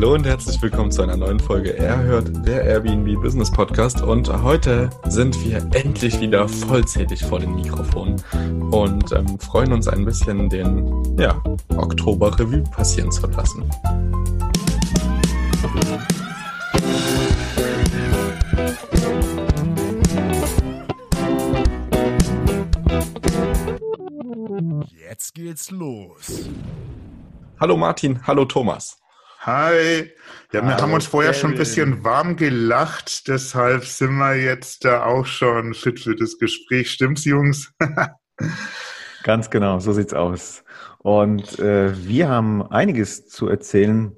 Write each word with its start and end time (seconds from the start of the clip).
Hallo 0.00 0.14
und 0.14 0.24
herzlich 0.24 0.62
willkommen 0.62 0.92
zu 0.92 1.02
einer 1.02 1.16
neuen 1.16 1.40
Folge 1.40 1.76
Er 1.76 2.00
hört 2.00 2.46
der 2.46 2.62
Airbnb 2.62 3.20
Business 3.20 3.50
Podcast 3.50 4.00
und 4.00 4.32
heute 4.44 4.90
sind 5.08 5.44
wir 5.44 5.56
endlich 5.74 6.20
wieder 6.20 6.48
vollzählig 6.48 7.24
vor 7.24 7.40
den 7.40 7.56
Mikrofonen 7.56 8.22
und 8.70 9.10
ähm, 9.10 9.40
freuen 9.40 9.72
uns 9.72 9.88
ein 9.88 10.04
bisschen 10.04 10.48
den 10.50 11.18
ja, 11.18 11.42
Oktober 11.76 12.38
Revue 12.38 12.62
passieren 12.62 13.10
zu 13.10 13.26
lassen. 13.26 13.68
Jetzt 25.10 25.34
geht's 25.34 25.72
los. 25.72 26.48
Hallo 27.58 27.76
Martin, 27.76 28.24
hallo 28.24 28.44
Thomas. 28.44 28.96
Hi. 29.40 30.10
Ja, 30.52 30.64
wir 30.64 30.76
haben 30.76 30.92
uns 30.92 31.06
vorher 31.06 31.32
schon 31.32 31.52
ein 31.52 31.56
bisschen 31.56 32.02
warm 32.02 32.34
gelacht, 32.34 33.28
deshalb 33.28 33.84
sind 33.84 34.16
wir 34.16 34.34
jetzt 34.34 34.84
da 34.84 35.04
auch 35.04 35.26
schon 35.26 35.74
fit 35.74 36.00
für 36.00 36.16
das 36.16 36.38
Gespräch. 36.38 36.90
Stimmt's, 36.90 37.24
Jungs? 37.24 37.72
Ganz 39.22 39.48
genau, 39.48 39.78
so 39.78 39.92
sieht's 39.92 40.12
aus. 40.12 40.64
Und 40.98 41.60
äh, 41.60 41.92
wir 42.04 42.28
haben 42.28 42.62
einiges 42.62 43.28
zu 43.28 43.48
erzählen, 43.48 44.16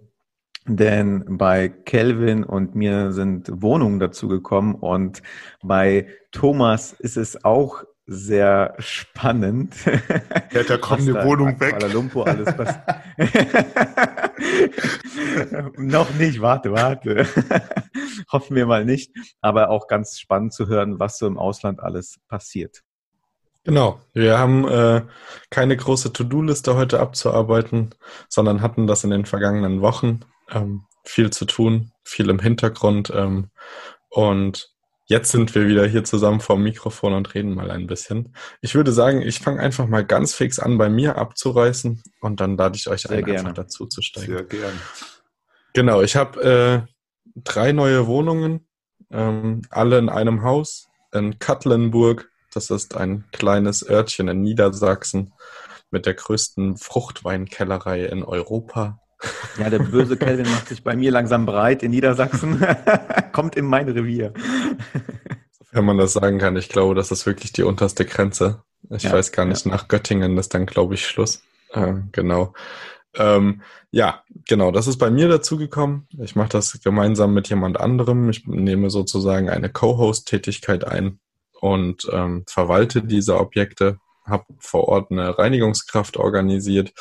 denn 0.67 1.25
bei 1.29 1.69
Kelvin 1.69 2.43
und 2.43 2.75
mir 2.75 3.13
sind 3.13 3.51
Wohnungen 3.53 4.01
dazugekommen 4.01 4.75
und 4.75 5.23
bei 5.63 6.09
Thomas 6.33 6.93
ist 6.93 7.19
es 7.19 7.45
auch 7.45 7.85
sehr 8.07 8.75
spannend. 8.79 9.75
Ja, 10.53 10.63
da 10.65 10.79
kommt 10.79 11.03
eine 11.03 11.25
Wohnung 11.25 11.61
weg. 11.61 11.79
Kuala 11.79 11.93
Lumpur 11.93 12.27
alles 12.27 12.55
Noch 15.77 16.13
nicht, 16.15 16.41
warte, 16.41 16.73
warte. 16.73 17.27
Hoffen 18.33 18.57
wir 18.57 18.67
mal 18.67 18.85
nicht. 18.85 19.13
Aber 19.41 19.71
auch 19.71 19.87
ganz 19.87 20.19
spannend 20.19 20.53
zu 20.53 20.69
hören, 20.69 20.99
was 20.99 21.19
so 21.19 21.27
im 21.27 21.39
Ausland 21.39 21.81
alles 21.81 22.19
passiert. 22.29 22.83
Genau, 23.65 24.01
wir 24.15 24.39
haben 24.39 24.67
äh, 24.67 25.03
keine 25.51 25.77
große 25.77 26.13
To-Do-Liste 26.13 26.77
heute 26.77 26.99
abzuarbeiten, 26.99 27.95
sondern 28.29 28.63
hatten 28.63 28.87
das 28.87 29.05
in 29.05 29.11
den 29.11 29.27
vergangenen 29.27 29.83
Wochen. 29.83 30.21
Ähm, 30.51 30.85
viel 31.05 31.31
zu 31.31 31.45
tun, 31.45 31.93
viel 32.03 32.31
im 32.31 32.39
Hintergrund. 32.39 33.13
Ähm, 33.15 33.51
und 34.09 34.70
Jetzt 35.11 35.33
sind 35.33 35.53
wir 35.57 35.67
wieder 35.67 35.89
hier 35.89 36.05
zusammen 36.05 36.39
vorm 36.39 36.63
Mikrofon 36.63 37.15
und 37.15 37.35
reden 37.35 37.53
mal 37.53 37.73
ein 37.73 37.89
bisschen. 37.89 38.33
Ich 38.61 38.77
würde 38.77 38.93
sagen, 38.93 39.23
ich 39.23 39.41
fange 39.41 39.59
einfach 39.59 39.89
mal 39.89 40.05
ganz 40.05 40.35
fix 40.35 40.61
an, 40.61 40.79
bei 40.79 40.89
mir 40.89 41.19
abzureißen 41.19 42.01
und 42.21 42.41
dann 42.41 42.57
lade 42.57 42.77
ich 42.77 42.89
euch 42.89 43.03
Sehr 43.03 43.19
ein, 43.19 43.25
gerne. 43.25 43.41
einfach 43.41 43.55
dazu 43.55 43.87
zu 43.87 44.03
steigen. 44.03 44.29
Sehr 44.29 44.45
gerne. 44.45 44.79
Genau, 45.75 46.01
ich 46.01 46.15
habe 46.15 46.87
äh, 46.87 46.93
drei 47.35 47.73
neue 47.73 48.07
Wohnungen, 48.07 48.69
ähm, 49.11 49.63
alle 49.71 49.99
in 49.99 50.11
einem 50.11 50.45
Haus 50.45 50.87
in 51.13 51.41
Katlenburg. 51.41 52.31
Das 52.55 52.71
ist 52.71 52.97
ein 52.97 53.25
kleines 53.33 53.83
Örtchen 53.89 54.29
in 54.29 54.43
Niedersachsen 54.43 55.33
mit 55.91 56.07
der 56.07 56.15
größten 56.15 56.77
Fruchtweinkellerei 56.77 58.05
in 58.05 58.23
Europa. 58.23 59.01
Ja, 59.59 59.69
der 59.69 59.81
böse 59.81 60.17
Kelvin 60.17 60.51
macht 60.51 60.69
sich 60.69 60.83
bei 60.83 60.97
mir 60.97 61.11
langsam 61.11 61.47
breit 61.47 61.83
in 61.83 61.91
Niedersachsen. 61.91 62.65
Kommt 63.33 63.57
in 63.57 63.67
mein 63.67 63.89
Revier. 63.89 64.33
Wenn 65.73 65.85
man 65.85 65.99
das 65.99 66.15
sagen 66.15 66.39
kann, 66.39 66.57
ich 66.57 66.69
glaube, 66.69 66.95
das 66.95 67.11
ist 67.11 67.27
wirklich 67.27 67.53
die 67.53 67.63
unterste 67.63 68.05
Grenze. 68.05 68.63
Ich 68.89 69.05
ja, 69.05 69.13
weiß 69.13 69.33
gar 69.33 69.45
nicht, 69.45 69.67
ja. 69.67 69.73
nach 69.73 69.89
Göttingen 69.89 70.37
ist 70.39 70.55
dann, 70.55 70.67
glaube 70.67 70.95
ich, 70.95 71.07
Schluss. 71.07 71.43
Äh, 71.73 71.95
genau. 72.13 72.55
Ähm, 73.15 73.63
ja, 73.91 74.23
genau, 74.47 74.71
das 74.71 74.87
ist 74.87 74.99
bei 74.99 75.11
mir 75.11 75.29
dazugekommen. 75.29 76.07
Ich 76.19 76.37
mache 76.37 76.51
das 76.51 76.81
gemeinsam 76.83 77.35
mit 77.35 77.49
jemand 77.49 77.79
anderem. 77.79 78.31
Ich 78.31 78.47
nehme 78.47 78.91
sozusagen 78.91 79.51
eine 79.51 79.69
Co-Host-Tätigkeit 79.69 80.85
ein 80.85 81.19
und 81.61 82.09
ähm, 82.13 82.45
verwalte 82.47 83.03
diese 83.03 83.39
Objekte, 83.39 83.99
habe 84.25 84.45
vor 84.59 84.89
Ort 84.89 85.11
eine 85.11 85.39
Reinigungskraft 85.39 86.17
organisiert 86.17 86.93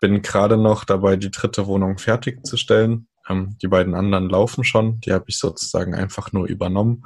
bin 0.00 0.22
gerade 0.22 0.56
noch 0.56 0.84
dabei, 0.84 1.16
die 1.16 1.30
dritte 1.30 1.66
Wohnung 1.66 1.98
fertigzustellen. 1.98 3.08
Ähm, 3.28 3.56
die 3.62 3.68
beiden 3.68 3.94
anderen 3.94 4.28
laufen 4.28 4.64
schon. 4.64 5.00
Die 5.00 5.12
habe 5.12 5.24
ich 5.28 5.38
sozusagen 5.38 5.94
einfach 5.94 6.32
nur 6.32 6.46
übernommen. 6.46 7.04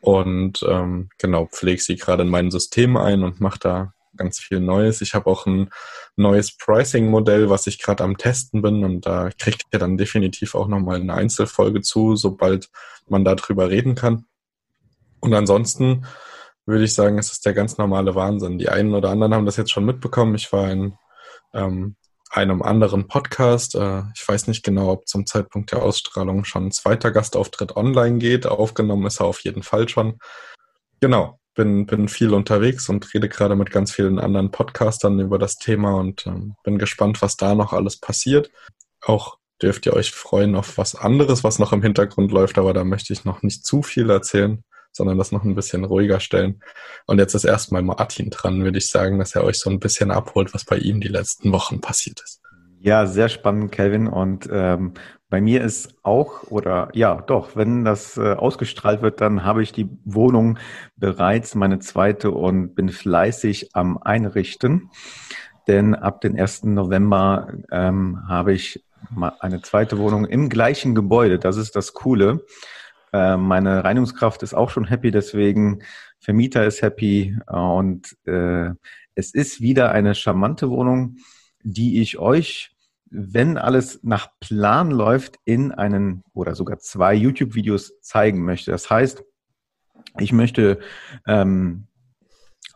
Und 0.00 0.64
ähm, 0.68 1.10
genau, 1.18 1.46
pflege 1.46 1.82
sie 1.82 1.96
gerade 1.96 2.22
in 2.22 2.28
mein 2.28 2.50
System 2.50 2.96
ein 2.96 3.22
und 3.24 3.40
mache 3.40 3.58
da 3.58 3.92
ganz 4.16 4.38
viel 4.38 4.60
Neues. 4.60 5.00
Ich 5.00 5.14
habe 5.14 5.26
auch 5.26 5.46
ein 5.46 5.70
neues 6.16 6.56
Pricing-Modell, 6.56 7.50
was 7.50 7.66
ich 7.66 7.80
gerade 7.80 8.04
am 8.04 8.16
Testen 8.16 8.62
bin. 8.62 8.84
Und 8.84 9.06
da 9.06 9.30
kriegt 9.38 9.62
ihr 9.72 9.78
dann 9.78 9.96
definitiv 9.96 10.54
auch 10.54 10.68
nochmal 10.68 11.00
eine 11.00 11.14
Einzelfolge 11.14 11.80
zu, 11.80 12.16
sobald 12.16 12.70
man 13.08 13.24
darüber 13.24 13.70
reden 13.70 13.94
kann. 13.94 14.24
Und 15.20 15.34
ansonsten 15.34 16.04
würde 16.66 16.84
ich 16.84 16.94
sagen, 16.94 17.18
es 17.18 17.32
ist 17.32 17.46
der 17.46 17.54
ganz 17.54 17.78
normale 17.78 18.14
Wahnsinn. 18.14 18.58
Die 18.58 18.68
einen 18.68 18.94
oder 18.94 19.10
anderen 19.10 19.34
haben 19.34 19.46
das 19.46 19.56
jetzt 19.56 19.70
schon 19.70 19.86
mitbekommen. 19.86 20.34
Ich 20.34 20.52
war 20.52 20.70
in 20.70 20.94
ähm, 21.54 21.96
einem 22.30 22.62
anderen 22.62 23.08
Podcast. 23.08 23.74
Äh, 23.74 24.02
ich 24.14 24.26
weiß 24.26 24.46
nicht 24.46 24.64
genau, 24.64 24.90
ob 24.90 25.08
zum 25.08 25.26
Zeitpunkt 25.26 25.72
der 25.72 25.82
Ausstrahlung 25.82 26.44
schon 26.44 26.66
ein 26.66 26.72
zweiter 26.72 27.10
Gastauftritt 27.10 27.76
online 27.76 28.18
geht. 28.18 28.46
Aufgenommen 28.46 29.06
ist 29.06 29.20
er 29.20 29.26
auf 29.26 29.40
jeden 29.40 29.62
Fall 29.62 29.88
schon. 29.88 30.18
Genau, 31.00 31.38
bin, 31.54 31.86
bin 31.86 32.08
viel 32.08 32.34
unterwegs 32.34 32.88
und 32.88 33.12
rede 33.14 33.28
gerade 33.28 33.56
mit 33.56 33.70
ganz 33.70 33.92
vielen 33.92 34.18
anderen 34.18 34.50
Podcastern 34.50 35.18
über 35.20 35.38
das 35.38 35.56
Thema 35.56 35.96
und 35.96 36.26
ähm, 36.26 36.54
bin 36.64 36.78
gespannt, 36.78 37.22
was 37.22 37.36
da 37.36 37.54
noch 37.54 37.72
alles 37.72 37.98
passiert. 37.98 38.50
Auch 39.02 39.38
dürft 39.60 39.86
ihr 39.86 39.94
euch 39.94 40.12
freuen 40.12 40.54
auf 40.54 40.78
was 40.78 40.94
anderes, 40.94 41.44
was 41.44 41.58
noch 41.58 41.72
im 41.72 41.82
Hintergrund 41.82 42.30
läuft, 42.30 42.58
aber 42.58 42.72
da 42.72 42.84
möchte 42.84 43.12
ich 43.12 43.24
noch 43.24 43.42
nicht 43.42 43.66
zu 43.66 43.82
viel 43.82 44.10
erzählen 44.10 44.62
sondern 44.98 45.16
das 45.16 45.32
noch 45.32 45.44
ein 45.44 45.54
bisschen 45.54 45.84
ruhiger 45.84 46.20
stellen. 46.20 46.60
Und 47.06 47.18
jetzt 47.18 47.34
ist 47.34 47.44
erstmal 47.44 47.82
Martin 47.82 48.28
dran, 48.28 48.62
würde 48.62 48.76
ich 48.76 48.90
sagen, 48.90 49.18
dass 49.18 49.34
er 49.34 49.44
euch 49.44 49.58
so 49.58 49.70
ein 49.70 49.78
bisschen 49.78 50.10
abholt, 50.10 50.52
was 50.52 50.64
bei 50.64 50.76
ihm 50.76 51.00
die 51.00 51.08
letzten 51.08 51.52
Wochen 51.52 51.80
passiert 51.80 52.20
ist. 52.22 52.42
Ja, 52.80 53.06
sehr 53.06 53.28
spannend, 53.28 53.72
Kelvin. 53.72 54.06
Und 54.06 54.48
ähm, 54.52 54.92
bei 55.30 55.40
mir 55.40 55.62
ist 55.62 55.94
auch, 56.02 56.44
oder 56.50 56.88
ja, 56.92 57.22
doch, 57.26 57.56
wenn 57.56 57.84
das 57.84 58.16
äh, 58.16 58.34
ausgestrahlt 58.34 59.02
wird, 59.02 59.20
dann 59.20 59.44
habe 59.44 59.62
ich 59.62 59.72
die 59.72 59.88
Wohnung 60.04 60.58
bereits, 60.96 61.54
meine 61.54 61.78
zweite, 61.78 62.30
und 62.30 62.74
bin 62.74 62.88
fleißig 62.88 63.70
am 63.74 63.98
Einrichten. 63.98 64.90
Denn 65.66 65.94
ab 65.94 66.20
dem 66.20 66.36
1. 66.36 66.64
November 66.64 67.48
ähm, 67.70 68.26
habe 68.28 68.52
ich 68.52 68.84
eine 69.40 69.62
zweite 69.62 69.98
Wohnung 69.98 70.24
im 70.24 70.48
gleichen 70.48 70.94
Gebäude. 70.94 71.38
Das 71.38 71.56
ist 71.56 71.76
das 71.76 71.94
Coole. 71.94 72.44
Äh, 73.12 73.36
meine 73.36 73.84
Reinigungskraft 73.84 74.42
ist 74.42 74.54
auch 74.54 74.70
schon 74.70 74.84
happy, 74.84 75.10
deswegen 75.10 75.82
Vermieter 76.18 76.66
ist 76.66 76.82
happy 76.82 77.36
äh, 77.46 77.56
und 77.56 78.16
äh, 78.26 78.70
es 79.14 79.34
ist 79.34 79.60
wieder 79.60 79.92
eine 79.92 80.14
charmante 80.14 80.70
Wohnung, 80.70 81.16
die 81.62 82.00
ich 82.00 82.18
euch, 82.18 82.76
wenn 83.10 83.56
alles 83.56 84.00
nach 84.02 84.28
Plan 84.40 84.90
läuft, 84.90 85.36
in 85.44 85.72
einen 85.72 86.22
oder 86.34 86.54
sogar 86.54 86.78
zwei 86.78 87.14
YouTube-Videos 87.14 88.00
zeigen 88.00 88.44
möchte. 88.44 88.70
Das 88.70 88.90
heißt, 88.90 89.24
ich 90.18 90.32
möchte 90.32 90.78
ähm, 91.26 91.86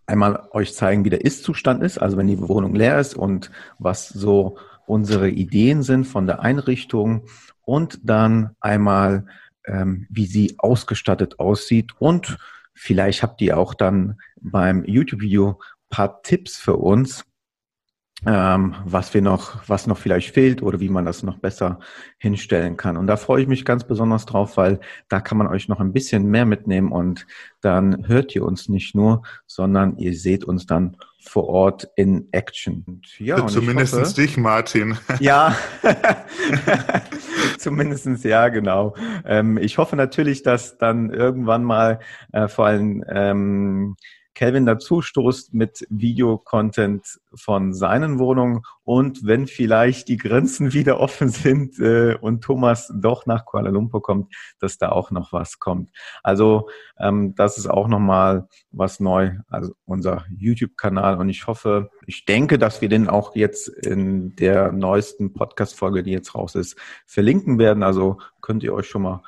einmal 0.06 0.48
euch 0.52 0.74
zeigen, 0.74 1.04
wie 1.04 1.10
der 1.10 1.24
Ist-Zustand 1.24 1.82
ist, 1.82 1.98
also 1.98 2.16
wenn 2.16 2.26
die 2.26 2.40
Wohnung 2.40 2.74
leer 2.74 2.98
ist 2.98 3.14
und 3.14 3.50
was 3.78 4.08
so 4.08 4.58
unsere 4.86 5.28
Ideen 5.28 5.82
sind 5.82 6.04
von 6.04 6.26
der 6.26 6.40
Einrichtung 6.40 7.26
und 7.62 8.00
dann 8.02 8.56
einmal 8.60 9.26
ähm, 9.66 10.06
wie 10.10 10.26
sie 10.26 10.56
ausgestattet 10.58 11.38
aussieht. 11.38 11.92
Und 11.98 12.38
vielleicht 12.74 13.22
habt 13.22 13.40
ihr 13.40 13.58
auch 13.58 13.74
dann 13.74 14.20
beim 14.40 14.84
YouTube-Video 14.84 15.60
paar 15.88 16.22
Tipps 16.22 16.56
für 16.56 16.76
uns, 16.76 17.24
ähm, 18.26 18.74
was 18.84 19.14
wir 19.14 19.22
noch, 19.22 19.68
was 19.68 19.86
noch 19.86 19.98
vielleicht 19.98 20.32
fehlt 20.32 20.62
oder 20.62 20.80
wie 20.80 20.88
man 20.88 21.04
das 21.04 21.22
noch 21.22 21.38
besser 21.38 21.80
hinstellen 22.18 22.76
kann. 22.76 22.96
Und 22.96 23.06
da 23.06 23.16
freue 23.16 23.42
ich 23.42 23.48
mich 23.48 23.64
ganz 23.64 23.84
besonders 23.84 24.26
drauf, 24.26 24.56
weil 24.56 24.80
da 25.08 25.20
kann 25.20 25.38
man 25.38 25.48
euch 25.48 25.68
noch 25.68 25.80
ein 25.80 25.92
bisschen 25.92 26.26
mehr 26.26 26.46
mitnehmen 26.46 26.92
und 26.92 27.26
dann 27.60 28.06
hört 28.06 28.34
ihr 28.34 28.44
uns 28.44 28.68
nicht 28.68 28.94
nur, 28.94 29.22
sondern 29.46 29.96
ihr 29.96 30.14
seht 30.16 30.44
uns 30.44 30.66
dann 30.66 30.96
vor 31.20 31.48
Ort 31.48 31.88
in 31.96 32.28
Action. 32.32 32.84
Und 32.86 33.18
ja, 33.20 33.40
und 33.40 33.48
Zumindest 33.48 33.94
hoffe, 33.94 34.14
dich, 34.14 34.36
Martin. 34.36 34.96
Ja, 35.20 35.56
zumindestens 37.58 38.24
ja, 38.24 38.48
genau. 38.48 38.94
Ähm, 39.24 39.58
ich 39.58 39.78
hoffe 39.78 39.96
natürlich, 39.96 40.42
dass 40.42 40.78
dann 40.78 41.10
irgendwann 41.10 41.64
mal 41.64 42.00
äh, 42.32 42.48
vor 42.48 42.66
allem 42.66 43.04
ähm, 43.08 43.96
Kelvin 44.34 44.66
dazu 44.66 45.02
stoßt 45.02 45.54
mit 45.54 45.86
Videocontent 45.90 47.20
von 47.34 47.74
seinen 47.74 48.18
Wohnungen 48.18 48.62
und 48.84 49.26
wenn 49.26 49.46
vielleicht 49.46 50.08
die 50.08 50.16
Grenzen 50.16 50.72
wieder 50.72 51.00
offen 51.00 51.28
sind 51.28 51.78
äh, 51.78 52.16
und 52.20 52.42
Thomas 52.42 52.92
doch 52.94 53.26
nach 53.26 53.44
Kuala 53.44 53.70
Lumpur 53.70 54.02
kommt, 54.02 54.34
dass 54.58 54.78
da 54.78 54.90
auch 54.90 55.10
noch 55.10 55.32
was 55.32 55.58
kommt. 55.58 55.90
Also 56.22 56.68
ähm, 56.98 57.34
das 57.34 57.58
ist 57.58 57.68
auch 57.68 57.88
nochmal 57.88 58.48
was 58.70 59.00
neu, 59.00 59.32
also 59.48 59.74
unser 59.84 60.24
YouTube-Kanal 60.36 61.18
und 61.18 61.28
ich 61.28 61.46
hoffe, 61.46 61.90
ich 62.06 62.24
denke, 62.24 62.58
dass 62.58 62.80
wir 62.80 62.88
den 62.88 63.08
auch 63.08 63.36
jetzt 63.36 63.68
in 63.68 64.34
der 64.36 64.72
neuesten 64.72 65.32
Podcast-Folge, 65.32 66.02
die 66.02 66.12
jetzt 66.12 66.34
raus 66.34 66.54
ist, 66.54 66.76
verlinken 67.06 67.58
werden. 67.58 67.82
Also 67.82 68.18
könnt 68.40 68.62
ihr 68.62 68.74
euch 68.74 68.86
schon 68.88 69.02
mal 69.02 69.22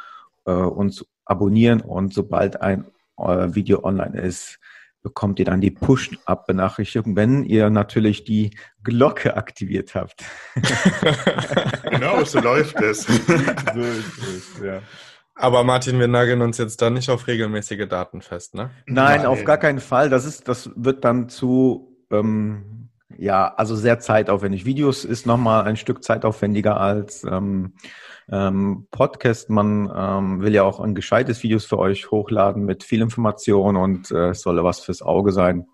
äh, 0.46 0.52
uns 0.52 1.04
abonnieren 1.24 1.80
und 1.80 2.12
sobald 2.12 2.60
ein 2.60 2.86
äh, 3.18 3.54
Video 3.54 3.84
online 3.84 4.20
ist, 4.20 4.58
bekommt 5.04 5.38
ihr 5.38 5.44
dann 5.44 5.60
die 5.60 5.70
Push-Up-Benachrichtigung, 5.70 7.14
wenn 7.14 7.44
ihr 7.44 7.70
natürlich 7.70 8.24
die 8.24 8.56
Glocke 8.82 9.36
aktiviert 9.36 9.94
habt. 9.94 10.24
genau, 11.90 12.24
so 12.24 12.40
läuft 12.40 12.80
es. 12.80 13.02
so 13.02 13.12
ist 13.12 14.18
es, 14.18 14.64
ja. 14.64 14.80
Aber 15.36 15.62
Martin, 15.62 16.00
wir 16.00 16.08
nageln 16.08 16.40
uns 16.40 16.58
jetzt 16.58 16.80
da 16.80 16.90
nicht 16.90 17.10
auf 17.10 17.26
regelmäßige 17.26 17.86
Daten 17.86 18.22
fest, 18.22 18.54
ne? 18.54 18.70
Nein, 18.86 19.18
Nein. 19.18 19.26
auf 19.26 19.44
gar 19.44 19.58
keinen 19.58 19.80
Fall. 19.80 20.08
Das 20.08 20.24
ist, 20.24 20.48
das 20.48 20.70
wird 20.74 21.04
dann 21.04 21.28
zu, 21.28 21.96
ähm, 22.10 22.83
ja, 23.18 23.54
also 23.54 23.76
sehr 23.76 23.98
zeitaufwendig. 24.00 24.64
Videos 24.64 25.04
ist 25.04 25.26
nochmal 25.26 25.64
ein 25.64 25.76
Stück 25.76 26.02
zeitaufwendiger 26.04 26.80
als 26.80 27.24
ähm, 27.24 27.74
ähm, 28.30 28.86
Podcast. 28.90 29.50
Man 29.50 29.90
ähm, 29.94 30.42
will 30.42 30.54
ja 30.54 30.62
auch 30.62 30.80
ein 30.80 30.94
gescheites 30.94 31.42
Videos 31.42 31.64
für 31.64 31.78
euch 31.78 32.10
hochladen 32.10 32.64
mit 32.64 32.84
viel 32.84 33.02
Information 33.02 33.76
und 33.76 34.10
äh, 34.10 34.30
es 34.30 34.42
solle 34.42 34.64
was 34.64 34.80
fürs 34.80 35.02
Auge 35.02 35.32
sein. 35.32 35.66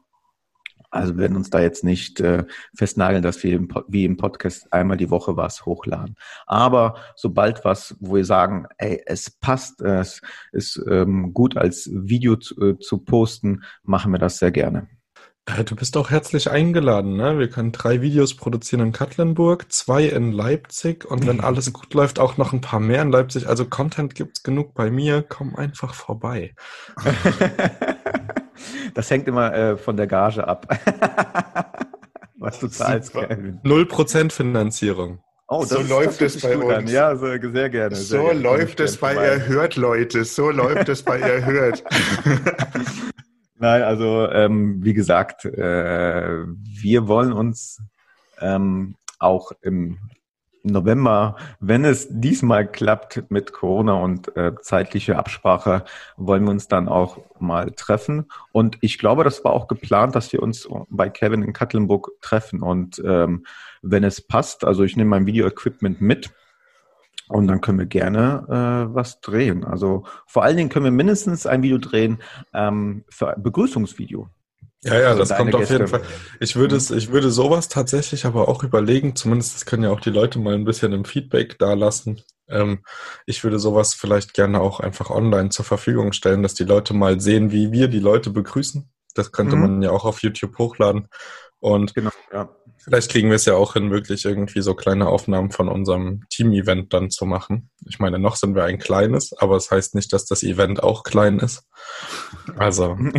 Also 0.92 1.14
wir 1.14 1.20
werden 1.20 1.36
uns 1.36 1.50
da 1.50 1.60
jetzt 1.60 1.84
nicht 1.84 2.18
äh, 2.20 2.44
festnageln, 2.76 3.22
dass 3.22 3.42
wir 3.44 3.54
im, 3.54 3.68
wie 3.86 4.04
im 4.04 4.16
Podcast 4.16 4.72
einmal 4.72 4.96
die 4.96 5.10
Woche 5.10 5.36
was 5.36 5.64
hochladen. 5.64 6.16
Aber 6.46 6.96
sobald 7.14 7.64
was, 7.64 7.96
wo 8.00 8.16
wir 8.16 8.24
sagen, 8.24 8.66
ey, 8.78 9.00
es 9.06 9.30
passt, 9.30 9.80
es 9.82 10.20
ist 10.50 10.82
ähm, 10.90 11.32
gut 11.32 11.56
als 11.56 11.88
Video 11.92 12.36
zu, 12.36 12.60
äh, 12.60 12.78
zu 12.78 12.98
posten, 12.98 13.62
machen 13.84 14.10
wir 14.10 14.18
das 14.18 14.38
sehr 14.38 14.50
gerne. 14.50 14.88
Äh, 15.56 15.64
du 15.64 15.76
bist 15.76 15.96
auch 15.96 16.10
herzlich 16.10 16.50
eingeladen. 16.50 17.16
Ne? 17.16 17.38
Wir 17.38 17.48
können 17.48 17.72
drei 17.72 18.00
Videos 18.00 18.34
produzieren 18.34 18.82
in 18.82 18.92
Katlenburg, 18.92 19.70
zwei 19.72 20.04
in 20.04 20.32
Leipzig 20.32 21.04
und 21.04 21.26
wenn 21.26 21.40
alles 21.40 21.72
gut 21.72 21.94
läuft, 21.94 22.18
auch 22.18 22.36
noch 22.36 22.52
ein 22.52 22.60
paar 22.60 22.80
mehr 22.80 23.02
in 23.02 23.10
Leipzig. 23.10 23.48
Also 23.48 23.64
Content 23.64 24.14
gibt's 24.14 24.42
genug 24.42 24.74
bei 24.74 24.90
mir. 24.90 25.24
Komm 25.26 25.56
einfach 25.56 25.94
vorbei. 25.94 26.54
das 28.94 29.10
hängt 29.10 29.28
immer 29.28 29.54
äh, 29.54 29.76
von 29.76 29.96
der 29.96 30.06
Gage 30.06 30.46
ab. 30.46 30.66
Was 32.38 32.58
du 32.58 32.68
zahlst, 32.68 33.14
Null 33.64 33.84
Prozent 33.84 34.32
Finanzierung. 34.32 35.20
Oh, 35.46 35.64
so 35.64 35.82
läuft 35.82 36.22
es 36.22 36.40
bei 36.40 36.56
uns. 36.56 36.72
An. 36.72 36.86
Ja, 36.86 37.14
so, 37.16 37.26
sehr 37.26 37.68
gerne. 37.68 37.94
Sehr 37.96 38.18
so 38.18 38.26
gerne. 38.26 38.40
läuft 38.40 38.80
es 38.80 38.96
bei 38.96 39.14
Erhört, 39.14 39.76
Leute. 39.76 40.24
So 40.24 40.50
läuft 40.50 40.88
es 40.88 41.02
bei 41.02 41.18
Erhört. 41.18 41.84
Nein, 43.62 43.82
also 43.82 44.26
ähm, 44.30 44.82
wie 44.82 44.94
gesagt, 44.94 45.44
äh, 45.44 46.46
wir 46.46 47.08
wollen 47.08 47.34
uns 47.34 47.82
ähm, 48.40 48.94
auch 49.18 49.52
im 49.60 49.98
November, 50.62 51.36
wenn 51.60 51.84
es 51.84 52.08
diesmal 52.10 52.66
klappt 52.66 53.30
mit 53.30 53.52
Corona 53.52 53.92
und 53.94 54.34
äh, 54.34 54.54
zeitliche 54.62 55.18
Absprache, 55.18 55.84
wollen 56.16 56.44
wir 56.44 56.52
uns 56.52 56.68
dann 56.68 56.88
auch 56.88 57.18
mal 57.38 57.70
treffen. 57.72 58.30
Und 58.50 58.78
ich 58.80 58.98
glaube, 58.98 59.24
das 59.24 59.44
war 59.44 59.52
auch 59.52 59.68
geplant, 59.68 60.14
dass 60.14 60.32
wir 60.32 60.42
uns 60.42 60.66
bei 60.88 61.10
Kevin 61.10 61.42
in 61.42 61.52
Katlenburg 61.52 62.12
treffen. 62.22 62.62
Und 62.62 63.02
ähm, 63.04 63.44
wenn 63.82 64.04
es 64.04 64.22
passt, 64.22 64.64
also 64.64 64.84
ich 64.84 64.96
nehme 64.96 65.10
mein 65.10 65.26
Video-Equipment 65.26 66.00
mit, 66.00 66.30
und 67.30 67.46
dann 67.46 67.60
können 67.60 67.78
wir 67.78 67.86
gerne 67.86 68.44
äh, 68.48 68.94
was 68.94 69.20
drehen. 69.20 69.64
Also 69.64 70.04
vor 70.26 70.42
allen 70.42 70.56
Dingen 70.56 70.68
können 70.68 70.84
wir 70.84 70.92
mindestens 70.92 71.46
ein 71.46 71.62
Video 71.62 71.78
drehen 71.78 72.18
ähm, 72.52 73.04
für 73.08 73.34
ein 73.34 73.42
Begrüßungsvideo. 73.42 74.28
Ja, 74.82 74.98
ja, 74.98 75.08
also 75.08 75.20
das 75.20 75.36
kommt 75.36 75.54
auf 75.54 75.60
Gäste. 75.60 75.74
jeden 75.74 75.88
Fall. 75.88 76.02
Ich 76.40 76.56
würde 76.56 76.74
es, 76.74 76.90
ich 76.90 77.12
würde 77.12 77.30
sowas 77.30 77.68
tatsächlich 77.68 78.24
aber 78.24 78.48
auch 78.48 78.64
überlegen, 78.64 79.14
zumindest 79.14 79.54
das 79.54 79.66
können 79.66 79.84
ja 79.84 79.90
auch 79.90 80.00
die 80.00 80.10
Leute 80.10 80.38
mal 80.38 80.54
ein 80.54 80.64
bisschen 80.64 80.92
im 80.92 81.04
Feedback 81.04 81.58
da 81.58 81.74
lassen. 81.74 82.22
Ähm, 82.48 82.82
ich 83.26 83.44
würde 83.44 83.58
sowas 83.58 83.94
vielleicht 83.94 84.32
gerne 84.32 84.60
auch 84.60 84.80
einfach 84.80 85.10
online 85.10 85.50
zur 85.50 85.66
Verfügung 85.66 86.12
stellen, 86.12 86.42
dass 86.42 86.54
die 86.54 86.64
Leute 86.64 86.94
mal 86.94 87.20
sehen, 87.20 87.52
wie 87.52 87.72
wir 87.72 87.88
die 87.88 88.00
Leute 88.00 88.30
begrüßen. 88.30 88.90
Das 89.14 89.32
könnte 89.32 89.54
mhm. 89.56 89.62
man 89.62 89.82
ja 89.82 89.90
auch 89.90 90.04
auf 90.04 90.22
YouTube 90.22 90.56
hochladen. 90.58 91.08
Und 91.58 91.94
genau, 91.94 92.10
ja. 92.32 92.48
Vielleicht 92.82 93.10
kriegen 93.10 93.28
wir 93.28 93.36
es 93.36 93.44
ja 93.44 93.54
auch 93.54 93.74
hin, 93.74 93.90
wirklich 93.90 94.24
irgendwie 94.24 94.62
so 94.62 94.74
kleine 94.74 95.08
Aufnahmen 95.08 95.50
von 95.50 95.68
unserem 95.68 96.24
Team-Event 96.30 96.92
dann 96.92 97.10
zu 97.10 97.26
machen. 97.26 97.70
Ich 97.86 97.98
meine, 97.98 98.18
noch 98.18 98.36
sind 98.36 98.54
wir 98.54 98.64
ein 98.64 98.78
kleines, 98.78 99.32
aber 99.38 99.56
es 99.56 99.64
das 99.64 99.76
heißt 99.76 99.94
nicht, 99.94 100.12
dass 100.12 100.24
das 100.24 100.42
Event 100.42 100.82
auch 100.82 101.02
klein 101.02 101.38
ist. 101.38 101.62
Also, 102.56 102.94
ne? 102.94 103.12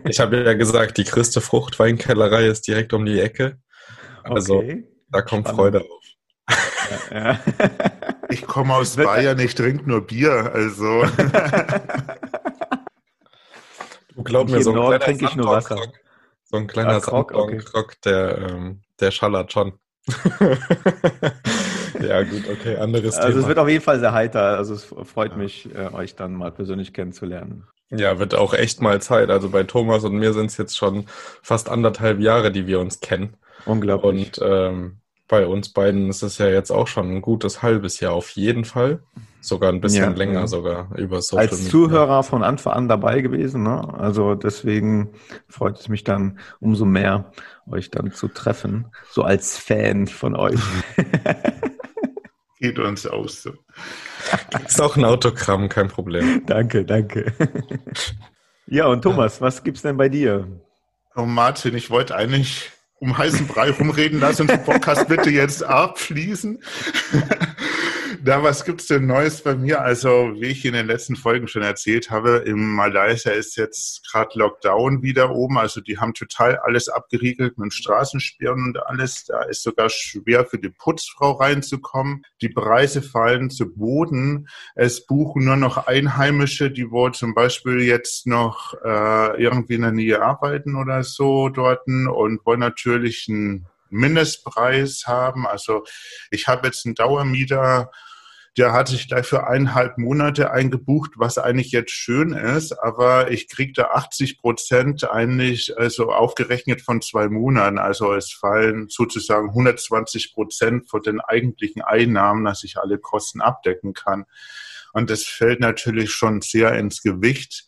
ich 0.08 0.20
habe 0.20 0.44
ja 0.44 0.54
gesagt, 0.54 0.98
die 0.98 1.04
größte 1.04 1.40
Fruchtweinkellerei 1.40 2.46
ist 2.46 2.66
direkt 2.66 2.92
um 2.92 3.04
die 3.04 3.20
Ecke. 3.20 3.58
Also, 4.22 4.58
okay. 4.58 4.86
da 5.10 5.22
kommt 5.22 5.48
Spannend. 5.48 5.58
Freude 5.58 5.80
auf. 5.80 6.04
Ja, 7.10 7.18
ja. 7.18 7.40
Ich 8.30 8.46
komme 8.46 8.74
aus 8.74 8.96
Bayern, 8.96 9.38
ich 9.38 9.54
trinke 9.54 9.86
nur 9.88 10.06
Bier, 10.06 10.50
also. 10.52 11.04
Du 14.14 14.22
glaub 14.22 14.48
mir, 14.48 14.62
so 14.62 14.70
ein 14.70 14.76
Nord 14.76 15.02
trinke 15.02 15.24
ich 15.24 15.34
nur 15.34 15.48
Wasser. 15.48 15.76
So 16.54 16.58
ein 16.58 16.68
kleiner 16.68 16.94
ah, 16.94 17.00
Krog, 17.00 17.34
okay. 17.34 17.58
Krog, 17.58 18.00
der, 18.02 18.38
ähm, 18.38 18.82
der 19.00 19.10
schallert 19.10 19.52
schon. 19.52 19.72
ja, 22.00 22.22
gut, 22.22 22.44
okay, 22.48 22.76
anderes 22.76 23.16
also 23.16 23.22
Thema. 23.22 23.24
Also 23.26 23.40
es 23.40 23.48
wird 23.48 23.58
auf 23.58 23.68
jeden 23.68 23.82
Fall 23.82 23.98
sehr 23.98 24.12
heiter. 24.12 24.56
Also 24.56 24.74
es 24.74 24.84
freut 24.84 25.32
ja. 25.32 25.36
mich, 25.36 25.68
äh, 25.74 25.92
euch 25.92 26.14
dann 26.14 26.32
mal 26.34 26.52
persönlich 26.52 26.92
kennenzulernen. 26.92 27.66
Ja, 27.90 28.20
wird 28.20 28.36
auch 28.36 28.54
echt 28.54 28.80
mal 28.80 29.02
Zeit. 29.02 29.30
Also 29.30 29.50
bei 29.50 29.64
Thomas 29.64 30.04
und 30.04 30.14
mir 30.14 30.32
sind 30.32 30.46
es 30.46 30.56
jetzt 30.56 30.76
schon 30.76 31.06
fast 31.42 31.68
anderthalb 31.68 32.20
Jahre, 32.20 32.52
die 32.52 32.68
wir 32.68 32.78
uns 32.78 33.00
kennen. 33.00 33.34
Unglaublich. 33.66 34.38
Und 34.38 34.40
ähm, 34.48 34.98
bei 35.26 35.48
uns 35.48 35.72
beiden 35.72 36.08
ist 36.08 36.22
es 36.22 36.38
ja 36.38 36.46
jetzt 36.46 36.70
auch 36.70 36.86
schon 36.86 37.16
ein 37.16 37.20
gutes 37.20 37.62
halbes 37.62 37.98
Jahr 37.98 38.12
auf 38.12 38.30
jeden 38.30 38.64
Fall. 38.64 39.02
Sogar 39.44 39.70
ein 39.70 39.82
bisschen 39.82 40.04
ja, 40.04 40.08
länger, 40.08 40.40
ja. 40.40 40.46
sogar 40.46 40.88
über 40.96 41.20
Social 41.20 41.46
Als 41.46 41.68
Zuhörer 41.68 42.22
von 42.22 42.42
Anfang 42.42 42.72
an 42.72 42.88
dabei 42.88 43.20
gewesen. 43.20 43.62
Ne? 43.62 43.92
Also 43.92 44.34
deswegen 44.34 45.10
freut 45.50 45.78
es 45.78 45.90
mich 45.90 46.02
dann 46.02 46.38
umso 46.60 46.86
mehr, 46.86 47.30
euch 47.70 47.90
dann 47.90 48.10
zu 48.10 48.28
treffen. 48.28 48.86
So 49.10 49.22
als 49.22 49.58
Fan 49.58 50.06
von 50.06 50.34
euch. 50.34 50.58
Geht 52.58 52.78
uns 52.78 53.06
aus 53.06 53.42
so. 53.42 53.52
Ist 54.66 54.80
auch 54.80 54.96
ein 54.96 55.04
Autogramm, 55.04 55.68
kein 55.68 55.88
Problem. 55.88 56.42
danke, 56.46 56.86
danke. 56.86 57.34
ja, 58.66 58.86
und 58.86 59.02
Thomas, 59.02 59.42
was 59.42 59.62
gibt's 59.62 59.82
denn 59.82 59.98
bei 59.98 60.08
dir? 60.08 60.48
Oh 61.14 61.26
Martin, 61.26 61.74
ich 61.74 61.90
wollte 61.90 62.16
eigentlich 62.16 62.72
um 62.98 63.18
heißen 63.18 63.46
Brei 63.46 63.70
rumreden 63.72 64.20
lassen 64.20 64.42
und 64.42 64.50
den 64.50 64.64
Podcast 64.64 65.06
bitte 65.06 65.28
jetzt 65.28 65.62
abschließen. 65.62 66.62
Da, 68.24 68.42
was 68.42 68.64
gibt's 68.64 68.86
denn 68.86 69.06
Neues 69.06 69.42
bei 69.42 69.54
mir? 69.54 69.82
Also, 69.82 70.32
wie 70.36 70.46
ich 70.46 70.64
in 70.64 70.72
den 70.72 70.86
letzten 70.86 71.14
Folgen 71.14 71.46
schon 71.46 71.60
erzählt 71.60 72.10
habe, 72.10 72.42
in 72.46 72.56
Malaysia 72.56 73.30
ist 73.30 73.54
jetzt 73.56 74.10
gerade 74.10 74.38
Lockdown 74.38 75.02
wieder 75.02 75.32
oben. 75.32 75.58
Also, 75.58 75.82
die 75.82 75.98
haben 75.98 76.14
total 76.14 76.56
alles 76.56 76.88
abgeriegelt 76.88 77.58
mit 77.58 77.74
Straßensperren 77.74 78.68
und 78.68 78.86
alles. 78.86 79.26
Da 79.26 79.42
ist 79.42 79.62
sogar 79.62 79.90
schwer 79.90 80.46
für 80.46 80.58
die 80.58 80.70
Putzfrau 80.70 81.32
reinzukommen. 81.32 82.22
Die 82.40 82.48
Preise 82.48 83.02
fallen 83.02 83.50
zu 83.50 83.74
Boden. 83.74 84.48
Es 84.74 85.04
buchen 85.04 85.44
nur 85.44 85.56
noch 85.56 85.86
Einheimische, 85.86 86.70
die 86.70 86.90
wohl 86.90 87.12
zum 87.12 87.34
Beispiel 87.34 87.82
jetzt 87.82 88.26
noch 88.26 88.72
äh, 88.82 89.42
irgendwie 89.42 89.74
in 89.74 89.82
der 89.82 89.92
Nähe 89.92 90.22
arbeiten 90.22 90.76
oder 90.76 91.02
so 91.02 91.50
dort 91.50 91.86
und 91.86 92.40
wollen 92.46 92.60
natürlich 92.60 93.26
einen 93.28 93.66
Mindestpreis 93.94 95.04
haben. 95.06 95.46
Also 95.46 95.84
ich 96.30 96.48
habe 96.48 96.66
jetzt 96.66 96.86
einen 96.86 96.94
Dauermieter 96.94 97.90
der 98.56 98.72
hat 98.72 98.86
sich 98.88 99.08
gleich 99.08 99.26
für 99.26 99.48
eineinhalb 99.48 99.98
Monate 99.98 100.52
eingebucht, 100.52 101.12
was 101.16 101.38
eigentlich 101.38 101.72
jetzt 101.72 101.90
schön 101.90 102.32
ist, 102.32 102.72
aber 102.72 103.32
ich 103.32 103.48
kriege 103.48 103.72
da 103.72 103.86
80 103.94 104.38
Prozent 104.38 105.10
eigentlich, 105.10 105.76
also 105.76 106.12
aufgerechnet 106.12 106.80
von 106.80 107.02
zwei 107.02 107.28
Monaten. 107.28 107.78
Also 107.78 108.14
es 108.14 108.32
fallen 108.32 108.86
sozusagen 108.88 109.48
120 109.48 110.34
Prozent 110.34 110.88
von 110.88 111.02
den 111.02 111.20
eigentlichen 111.20 111.82
Einnahmen, 111.82 112.44
dass 112.44 112.62
ich 112.62 112.76
alle 112.78 112.98
Kosten 112.98 113.40
abdecken 113.40 113.92
kann. 113.92 114.24
Und 114.92 115.10
das 115.10 115.24
fällt 115.24 115.58
natürlich 115.58 116.12
schon 116.12 116.40
sehr 116.40 116.74
ins 116.74 117.02
Gewicht. 117.02 117.66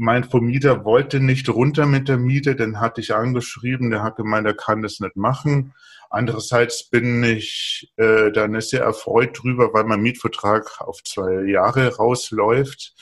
Mein 0.00 0.22
Vermieter 0.22 0.84
wollte 0.84 1.18
nicht 1.18 1.48
runter 1.48 1.84
mit 1.84 2.08
der 2.08 2.18
Miete, 2.18 2.54
den 2.54 2.78
hatte 2.78 3.00
ich 3.00 3.16
angeschrieben, 3.16 3.90
der 3.90 4.04
hat 4.04 4.14
gemeint, 4.14 4.46
er 4.46 4.54
kann 4.54 4.80
das 4.80 5.00
nicht 5.00 5.16
machen. 5.16 5.74
Andererseits 6.08 6.88
bin 6.88 7.24
ich 7.24 7.92
äh, 7.96 8.30
dann 8.30 8.60
sehr 8.60 8.82
erfreut 8.82 9.42
drüber, 9.42 9.74
weil 9.74 9.82
mein 9.82 10.00
Mietvertrag 10.00 10.80
auf 10.80 11.02
zwei 11.02 11.42
Jahre 11.46 11.96
rausläuft 11.96 12.94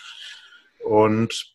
und 0.83 1.55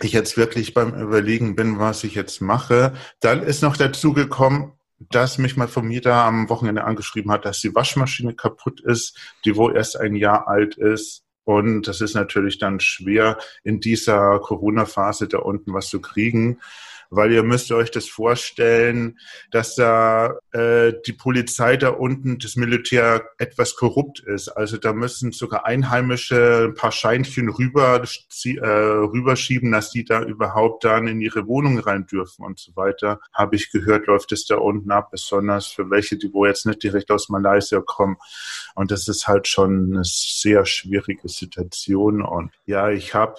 ich 0.00 0.12
jetzt 0.12 0.36
wirklich 0.36 0.74
beim 0.74 0.94
Überlegen 0.94 1.56
bin, 1.56 1.78
was 1.78 2.04
ich 2.04 2.14
jetzt 2.14 2.42
mache. 2.42 2.92
Dann 3.20 3.42
ist 3.42 3.62
noch 3.62 3.78
dazu 3.78 4.12
gekommen, 4.12 4.72
dass 4.98 5.38
mich 5.38 5.56
mein 5.56 5.68
Vermieter 5.68 6.14
am 6.14 6.50
Wochenende 6.50 6.84
angeschrieben 6.84 7.32
hat, 7.32 7.46
dass 7.46 7.60
die 7.60 7.74
Waschmaschine 7.74 8.34
kaputt 8.34 8.80
ist, 8.80 9.18
die 9.46 9.56
wohl 9.56 9.74
erst 9.74 9.98
ein 9.98 10.16
Jahr 10.16 10.48
alt 10.48 10.76
ist. 10.76 11.25
Und 11.46 11.86
das 11.86 12.00
ist 12.00 12.14
natürlich 12.14 12.58
dann 12.58 12.80
schwer, 12.80 13.38
in 13.62 13.78
dieser 13.78 14.40
Corona-Phase 14.40 15.28
da 15.28 15.38
unten 15.38 15.72
was 15.72 15.88
zu 15.88 16.00
kriegen 16.00 16.58
weil 17.10 17.32
ihr 17.32 17.42
müsst 17.42 17.70
euch 17.72 17.90
das 17.90 18.08
vorstellen, 18.08 19.18
dass 19.50 19.74
da 19.74 20.34
äh, 20.52 20.92
die 21.06 21.12
Polizei 21.12 21.76
da 21.76 21.90
unten, 21.90 22.38
das 22.38 22.56
Militär 22.56 23.24
etwas 23.38 23.76
korrupt 23.76 24.20
ist. 24.20 24.48
Also 24.48 24.76
da 24.76 24.92
müssen 24.92 25.32
sogar 25.32 25.66
Einheimische 25.66 26.66
ein 26.68 26.74
paar 26.74 26.92
Scheinchen 26.92 27.48
rüber, 27.48 28.02
äh, 28.44 28.68
rüberschieben, 28.68 29.72
dass 29.72 29.90
die 29.90 30.04
da 30.04 30.22
überhaupt 30.22 30.84
dann 30.84 31.06
in 31.06 31.20
ihre 31.20 31.46
Wohnung 31.46 31.78
rein 31.78 32.06
dürfen 32.06 32.44
und 32.44 32.58
so 32.58 32.74
weiter. 32.76 33.20
Habe 33.32 33.56
ich 33.56 33.70
gehört, 33.70 34.06
läuft 34.06 34.32
es 34.32 34.46
da 34.46 34.56
unten 34.56 34.90
ab, 34.90 35.10
besonders 35.10 35.66
für 35.66 35.90
welche, 35.90 36.16
die 36.16 36.32
wo 36.32 36.46
jetzt 36.46 36.66
nicht 36.66 36.82
direkt 36.82 37.10
aus 37.10 37.28
Malaysia 37.28 37.80
kommen. 37.80 38.16
Und 38.74 38.90
das 38.90 39.08
ist 39.08 39.28
halt 39.28 39.48
schon 39.48 39.92
eine 39.92 40.04
sehr 40.04 40.66
schwierige 40.66 41.28
Situation. 41.28 42.22
Und 42.22 42.52
ja, 42.66 42.90
ich 42.90 43.14
habe 43.14 43.36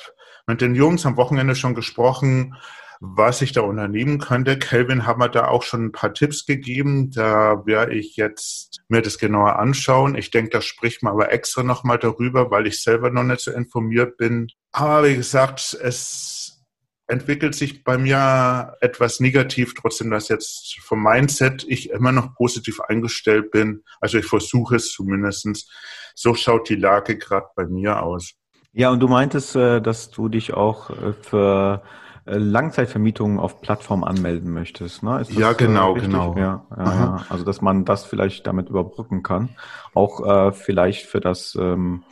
mit 0.47 0.61
den 0.61 0.75
Jungs 0.75 1.05
am 1.05 1.17
Wochenende 1.17 1.55
schon 1.55 1.75
gesprochen, 1.75 2.55
was 2.99 3.41
ich 3.41 3.51
da 3.51 3.61
unternehmen 3.61 4.19
könnte. 4.19 4.57
Kelvin 4.57 5.05
hat 5.05 5.17
mir 5.17 5.29
da 5.29 5.47
auch 5.47 5.63
schon 5.63 5.85
ein 5.85 5.91
paar 5.91 6.13
Tipps 6.13 6.45
gegeben. 6.45 7.11
Da 7.11 7.65
werde 7.65 7.93
ich 7.93 8.15
jetzt 8.15 8.81
mir 8.87 9.01
das 9.01 9.17
genauer 9.17 9.59
anschauen. 9.59 10.15
Ich 10.15 10.31
denke, 10.31 10.49
da 10.49 10.61
spricht 10.61 11.03
man 11.03 11.13
aber 11.13 11.31
extra 11.31 11.63
nochmal 11.63 11.99
darüber, 11.99 12.51
weil 12.51 12.67
ich 12.67 12.81
selber 12.81 13.09
noch 13.09 13.23
nicht 13.23 13.41
so 13.41 13.51
informiert 13.51 14.17
bin. 14.17 14.47
Aber 14.71 15.07
wie 15.07 15.15
gesagt, 15.15 15.77
es 15.81 16.63
entwickelt 17.07 17.55
sich 17.55 17.83
bei 17.83 17.97
mir 17.97 18.75
etwas 18.81 19.19
negativ, 19.19 19.73
trotzdem, 19.75 20.11
dass 20.11 20.27
jetzt 20.27 20.77
vom 20.81 21.03
Mindset 21.03 21.65
ich 21.67 21.89
immer 21.89 22.11
noch 22.11 22.35
positiv 22.35 22.81
eingestellt 22.81 23.51
bin. 23.51 23.83
Also 24.01 24.17
ich 24.17 24.25
versuche 24.25 24.75
es 24.75 24.91
zumindestens. 24.91 25.69
So 26.15 26.35
schaut 26.35 26.67
die 26.69 26.75
Lage 26.75 27.17
gerade 27.17 27.47
bei 27.55 27.65
mir 27.65 28.03
aus. 28.03 28.33
Ja, 28.73 28.89
und 28.89 28.99
du 28.99 29.07
meintest, 29.07 29.55
äh, 29.55 29.81
dass 29.81 30.11
du 30.11 30.29
dich 30.29 30.53
auch 30.53 30.89
äh, 30.89 31.13
für 31.13 31.81
Langzeitvermietungen 32.27 33.39
auf 33.39 33.61
Plattformen 33.61 34.03
anmelden 34.03 34.51
möchtest. 34.51 35.03
Ne? 35.03 35.23
Ja, 35.29 35.53
genau, 35.53 35.95
äh, 35.95 36.01
genau. 36.01 36.35
Ja, 36.37 36.65
ja, 36.75 36.83
ja, 36.85 37.25
Also 37.29 37.43
dass 37.43 37.61
man 37.61 37.85
das 37.85 38.05
vielleicht 38.05 38.45
damit 38.47 38.69
überbrücken 38.69 39.23
kann. 39.23 39.49
Auch 39.93 40.25
äh, 40.25 40.51
vielleicht 40.51 41.05
für 41.05 41.19
das 41.19 41.57
ähm, 41.59 42.03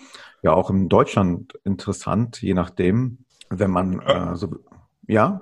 ja 0.42 0.54
auch 0.54 0.70
in 0.70 0.90
Deutschland 0.90 1.54
interessant, 1.64 2.42
je 2.42 2.54
nachdem, 2.54 3.20
wenn 3.50 3.72
man 3.72 4.00
äh, 4.00 4.36
so 4.36 4.56
ja. 5.08 5.42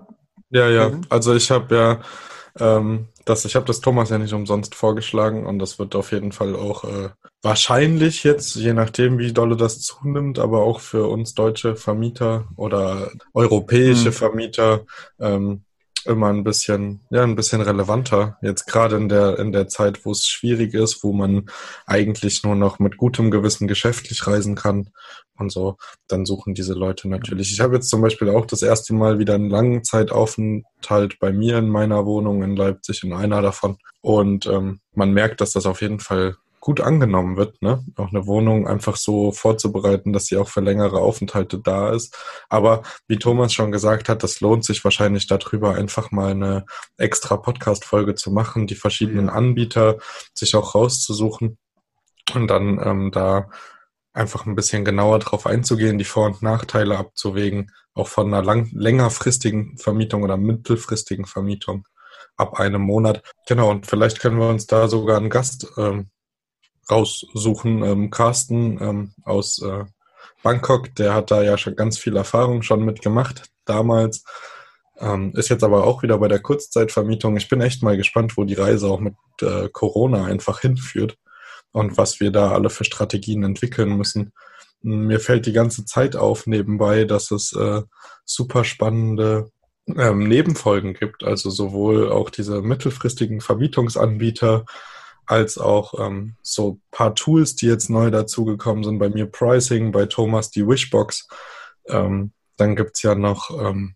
Ja, 0.50 0.68
ja. 0.70 0.92
Also 1.10 1.34
ich 1.34 1.50
habe 1.52 1.76
ja 1.76 2.00
ähm, 2.60 3.08
das, 3.26 3.46
ich 3.46 3.56
habe 3.56 3.66
das 3.66 3.82
Thomas 3.82 4.10
ja 4.10 4.18
nicht 4.18 4.34
umsonst 4.34 4.76
vorgeschlagen 4.76 5.46
und 5.46 5.60
das 5.60 5.80
wird 5.80 5.96
auf 5.96 6.12
jeden 6.12 6.32
Fall 6.32 6.56
auch 6.56 6.84
äh, 6.84 7.10
wahrscheinlich 7.42 8.24
jetzt, 8.24 8.56
je 8.56 8.74
nachdem, 8.74 9.18
wie 9.18 9.34
dolle 9.34 9.56
das 9.56 9.82
zunimmt, 9.82 10.40
aber 10.40 10.64
auch 10.64 10.80
für 10.80 11.08
uns 11.08 11.34
deutsche 11.34 11.76
Vermieter 11.76 12.46
oder 12.56 13.12
europäische 13.34 14.10
mhm. 14.10 14.14
Vermieter 14.14 14.86
ähm, 15.20 15.64
immer 16.06 16.28
ein 16.28 16.44
bisschen, 16.44 17.02
ja, 17.10 17.24
ein 17.24 17.36
bisschen 17.36 17.62
relevanter. 17.62 18.38
Jetzt 18.42 18.66
gerade 18.68 18.96
in 18.98 19.10
der, 19.10 19.40
in 19.40 19.52
der 19.52 19.68
Zeit, 19.68 20.06
wo 20.06 20.12
es 20.12 20.28
schwierig 20.28 20.74
ist, 20.74 21.04
wo 21.04 21.14
man 21.14 21.48
eigentlich 21.86 22.44
nur 22.44 22.56
noch 22.56 22.80
mit 22.80 22.98
gutem 22.98 23.32
Gewissen 23.32 23.68
geschäftlich 23.68 24.26
reisen 24.28 24.56
kann 24.56 24.90
und 25.38 25.52
so, 25.52 25.78
dann 26.08 26.26
suchen 26.26 26.54
diese 26.54 26.74
Leute 26.74 27.10
natürlich. 27.10 27.52
Ich 27.52 27.60
habe 27.60 27.76
jetzt 27.76 27.90
zum 27.90 28.02
Beispiel 28.02 28.30
auch 28.30 28.46
das 28.46 28.62
erste 28.62 28.94
Mal 28.94 29.20
wieder 29.20 29.36
einen 29.36 29.50
langen 29.50 29.84
Zeitaufenthalt 29.84 31.20
bei 31.20 31.32
mir 31.32 31.58
in 31.58 31.70
meiner 31.70 32.06
Wohnung 32.06 32.44
in 32.44 32.56
Leipzig, 32.56 33.04
in 33.04 33.14
einer 33.14 33.42
davon. 33.42 33.78
Und 34.02 34.46
ähm, 34.46 34.80
man 34.94 35.12
merkt, 35.12 35.42
dass 35.42 35.54
das 35.54 35.66
auf 35.66 35.82
jeden 35.82 36.00
Fall 36.00 36.36
gut 36.64 36.80
angenommen 36.80 37.36
wird, 37.36 37.62
ne? 37.62 37.84
Auch 37.98 38.08
eine 38.08 38.26
Wohnung 38.26 38.70
einfach 38.70 38.96
so 38.96 39.34
vorzubereiten, 39.34 40.14
dass 40.14 40.28
sie 40.28 40.38
auch 40.38 40.48
für 40.48 40.62
längere 40.62 41.02
Aufenthalte 41.02 41.60
da 41.60 41.92
ist. 41.92 42.16
Aber 42.48 42.84
wie 43.06 43.18
Thomas 43.18 43.52
schon 43.52 43.74
gesagt 43.74 44.08
hat, 44.08 44.24
das 44.24 44.40
lohnt 44.40 44.64
sich 44.64 44.82
wahrscheinlich 44.86 45.28
darüber 45.28 45.76
einfach 45.76 46.12
mal 46.12 46.32
eine 46.32 46.66
extra 46.96 47.36
Podcast-Folge 47.36 48.16
zu 48.16 48.32
machen, 48.32 48.66
die 48.66 48.76
verschiedenen 48.76 49.28
Anbieter 49.28 49.98
sich 50.34 50.56
auch 50.56 50.74
rauszusuchen 50.74 51.58
und 52.34 52.48
dann 52.48 52.80
ähm, 52.82 53.12
da 53.12 53.50
einfach 54.14 54.46
ein 54.46 54.56
bisschen 54.56 54.86
genauer 54.86 55.20
drauf 55.20 55.46
einzugehen, 55.46 55.98
die 55.98 56.06
Vor- 56.06 56.28
und 56.28 56.42
Nachteile 56.42 56.98
abzuwägen, 56.98 57.72
auch 57.94 58.08
von 58.08 58.34
einer 58.34 58.42
lang 58.42 58.70
längerfristigen 58.72 59.78
Vermietung 59.78 60.24
oder 60.24 60.38
mittelfristigen 60.38 61.26
Vermietung 61.26 61.86
ab 62.38 62.58
einem 62.58 62.84
Monat. 62.84 63.22
Genau, 63.50 63.70
und 63.70 63.86
vielleicht 63.86 64.22
können 64.22 64.40
wir 64.40 64.48
uns 64.48 64.66
da 64.66 64.88
sogar 64.88 65.18
einen 65.18 65.30
Gast 65.30 65.68
ähm, 65.78 66.10
raussuchen. 66.90 67.84
Ähm, 67.84 68.10
Carsten 68.10 68.82
ähm, 68.82 69.14
aus 69.24 69.62
äh, 69.62 69.86
Bangkok, 70.44 70.94
der 70.96 71.14
hat 71.14 71.32
da 71.32 71.42
ja 71.42 71.58
schon 71.58 71.76
ganz 71.76 71.98
viel 71.98 72.16
Erfahrung 72.16 72.62
schon 72.62 72.84
mitgemacht 72.84 73.46
damals. 73.66 74.24
Ähm, 75.00 75.34
ist 75.36 75.50
jetzt 75.50 75.64
aber 75.64 75.86
auch 75.86 76.04
wieder 76.04 76.18
bei 76.18 76.28
der 76.28 76.40
Kurzzeitvermietung. 76.40 77.36
Ich 77.38 77.50
bin 77.50 77.62
echt 77.62 77.82
mal 77.82 77.98
gespannt, 77.98 78.38
wo 78.38 78.44
die 78.44 78.54
Reise 78.54 78.88
auch 78.88 79.00
mit 79.00 79.16
äh, 79.42 79.70
Corona 79.70 80.26
einfach 80.26 80.60
hinführt 80.60 81.18
und 81.72 81.98
was 81.98 82.20
wir 82.20 82.32
da 82.32 82.52
alle 82.52 82.70
für 82.70 82.84
Strategien 82.84 83.44
entwickeln 83.44 83.98
müssen. 83.98 84.34
Mir 84.82 85.20
fällt 85.20 85.46
die 85.46 85.54
ganze 85.54 85.86
Zeit 85.86 86.16
auf 86.16 86.46
nebenbei, 86.46 87.06
dass 87.06 87.32
es 87.32 87.54
äh, 87.54 87.82
super 88.26 88.64
spannende 88.64 89.50
ähm, 89.88 90.28
Nebenfolgen 90.28 90.94
gibt. 90.94 91.24
Also 91.24 91.50
sowohl 91.50 92.12
auch 92.12 92.30
diese 92.30 92.62
mittelfristigen 92.62 93.42
Vermietungsanbieter, 93.42 94.66
als 95.26 95.58
auch 95.58 95.94
ähm, 96.00 96.36
so 96.42 96.80
paar 96.92 97.16
Tools, 97.16 97.56
die 97.56 97.68
jetzt 97.68 97.90
neu 97.90 98.12
dazugekommen 98.12 98.84
sind. 98.84 99.00
Bei 99.00 99.10
mir 99.10 99.26
Pricing, 99.26 99.92
bei 99.92 100.06
Thomas 100.06 100.52
die 100.52 100.68
Wishbox. 100.68 101.28
Ähm, 101.88 102.34
dann 102.58 102.76
gibt's 102.76 103.02
ja 103.02 103.16
noch 103.16 103.50
ähm, 103.52 103.96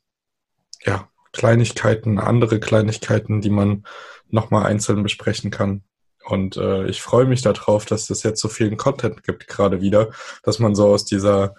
ja, 0.86 1.10
Kleinigkeiten, 1.34 2.20
andere 2.20 2.60
Kleinigkeiten, 2.60 3.42
die 3.42 3.50
man 3.50 3.86
nochmal 4.30 4.66
einzeln 4.66 5.04
besprechen 5.04 5.52
kann. 5.52 5.84
Und 6.26 6.58
äh, 6.58 6.88
ich 6.88 7.02
freue 7.02 7.26
mich 7.26 7.42
darauf, 7.42 7.86
dass 7.86 8.10
es 8.10 8.24
jetzt 8.24 8.42
so 8.42 8.50
vielen 8.50 8.78
Content 8.78 9.24
gibt, 9.24 9.48
gerade 9.48 9.82
wieder, 9.82 10.12
dass 10.44 10.60
man 10.60 10.76
so 10.76 10.88
aus 10.88 11.06
dieser, 11.06 11.56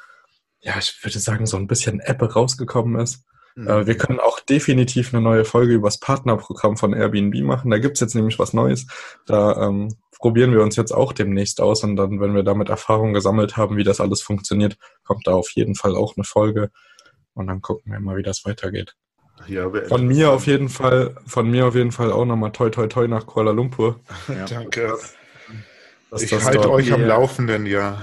ja, 0.61 0.77
ich 0.79 0.99
würde 1.03 1.19
sagen, 1.19 1.47
so 1.47 1.57
ein 1.57 1.67
bisschen 1.67 2.01
App 2.01 2.23
rausgekommen 2.35 3.01
ist 3.01 3.25
äh, 3.67 3.87
wir 3.87 3.97
können 3.97 4.21
auch 4.21 4.41
definitiv 4.41 5.13
eine 5.13 5.23
neue 5.23 5.45
Folge 5.45 5.75
über 5.75 5.89
das 5.89 5.99
Partnerprogramm 5.99 6.77
von 6.77 6.93
Airbnb 6.93 7.43
machen. 7.43 7.71
Da 7.71 7.79
gibt's 7.79 8.01
jetzt 8.01 8.15
nämlich 8.15 8.39
was 8.39 8.53
Neues. 8.53 8.87
Da 9.27 9.69
ähm, 9.69 9.97
probieren 10.19 10.53
wir 10.53 10.63
uns 10.63 10.77
jetzt 10.77 10.93
auch 10.93 11.13
demnächst 11.13 11.61
aus 11.61 11.83
und 11.85 11.97
dann, 11.97 12.21
wenn 12.21 12.35
wir 12.35 12.43
damit 12.43 12.69
Erfahrung 12.69 13.15
gesammelt 13.15 13.57
haben, 13.57 13.77
wie 13.77 13.85
das 13.85 14.01
alles 14.01 14.23
funktioniert, 14.23 14.77
kommt 15.05 15.27
da 15.27 15.33
auf 15.33 15.51
jeden 15.51 15.75
Fall 15.75 15.97
auch 15.97 16.17
eine 16.17 16.25
Folge 16.25 16.71
und 17.35 17.47
dann 17.47 17.61
gucken 17.61 17.93
wir 17.93 18.01
mal, 18.01 18.17
wie 18.17 18.23
das 18.23 18.45
weitergeht. 18.45 18.95
Ja, 19.47 19.71
von 19.89 20.07
mir 20.07 20.33
auf 20.33 20.47
jeden 20.47 20.69
Fall, 20.69 21.15
von 21.27 21.49
mir 21.49 21.67
auf 21.67 21.77
jeden 21.77 21.93
Fall 21.93 22.11
auch 22.11 22.25
nochmal 22.25 22.51
toi 22.51 22.71
toi 22.71 22.89
toi 22.89 23.07
nach 23.07 23.27
Kuala 23.27 23.53
Lumpur. 23.53 24.01
Ja. 24.29 24.45
Danke. 24.51 24.99
ich 26.19 26.33
halte 26.33 26.71
euch 26.71 26.93
am 26.93 27.03
Laufenden, 27.03 27.65
ja 27.65 27.99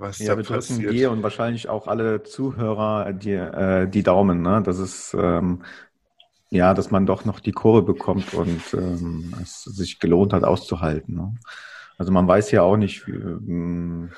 was 0.00 0.18
ja, 0.18 0.34
da 0.34 0.36
wir 0.38 0.44
passiert. 0.44 0.80
drücken 0.80 0.92
dir 0.94 1.10
und 1.10 1.22
wahrscheinlich 1.22 1.68
auch 1.68 1.86
alle 1.86 2.22
Zuhörer 2.22 3.12
dir 3.12 3.54
äh, 3.54 3.88
die 3.88 4.02
Daumen, 4.02 4.42
ne? 4.42 4.62
dass 4.62 4.78
es 4.78 5.14
ähm, 5.18 5.62
ja, 6.50 6.74
dass 6.74 6.90
man 6.90 7.06
doch 7.06 7.24
noch 7.24 7.38
die 7.40 7.52
Kurve 7.52 7.82
bekommt 7.82 8.34
und 8.34 8.74
ähm, 8.74 9.34
es 9.40 9.62
sich 9.62 10.00
gelohnt 10.00 10.32
hat 10.32 10.42
auszuhalten. 10.42 11.14
Ne? 11.14 11.34
Also 11.96 12.12
man 12.12 12.26
weiß 12.26 12.50
ja 12.50 12.62
auch 12.62 12.76
nicht, 12.76 13.06
wie, 13.06 13.12
ähm, 13.12 14.10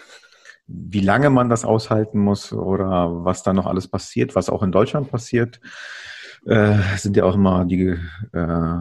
wie 0.66 1.00
lange 1.00 1.28
man 1.28 1.50
das 1.50 1.64
aushalten 1.64 2.18
muss 2.18 2.52
oder 2.52 3.24
was 3.24 3.42
da 3.42 3.52
noch 3.52 3.66
alles 3.66 3.86
passiert, 3.86 4.34
was 4.34 4.48
auch 4.48 4.62
in 4.62 4.72
Deutschland 4.72 5.10
passiert. 5.10 5.60
Äh, 6.46 6.78
sind 6.96 7.16
ja 7.16 7.24
auch 7.24 7.34
immer 7.34 7.66
die 7.66 7.98
äh, 8.32 8.78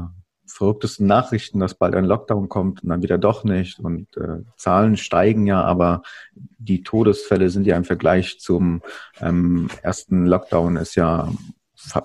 verrücktesten 0.51 1.07
Nachrichten, 1.07 1.59
dass 1.59 1.73
bald 1.73 1.95
ein 1.95 2.05
Lockdown 2.05 2.49
kommt 2.49 2.83
und 2.83 2.89
dann 2.89 3.03
wieder 3.03 3.17
doch 3.17 3.43
nicht. 3.43 3.79
Und 3.79 4.15
äh, 4.17 4.43
Zahlen 4.57 4.97
steigen 4.97 5.45
ja, 5.47 5.61
aber 5.63 6.03
die 6.33 6.83
Todesfälle 6.83 7.49
sind 7.49 7.65
ja 7.65 7.75
im 7.77 7.85
Vergleich 7.85 8.39
zum 8.39 8.81
ähm, 9.19 9.69
ersten 9.81 10.25
Lockdown 10.25 10.77
ist 10.77 10.95
ja 10.95 11.31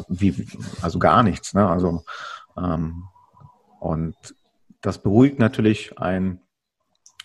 wie, 0.09 0.47
also 0.83 0.99
gar 0.99 1.23
nichts. 1.23 1.55
Ne? 1.55 1.69
Also 1.69 2.05
ähm, 2.57 3.05
und 3.81 4.17
das 4.81 5.03
beruhigt 5.03 5.39
natürlich 5.39 5.99
ein, 5.99 6.41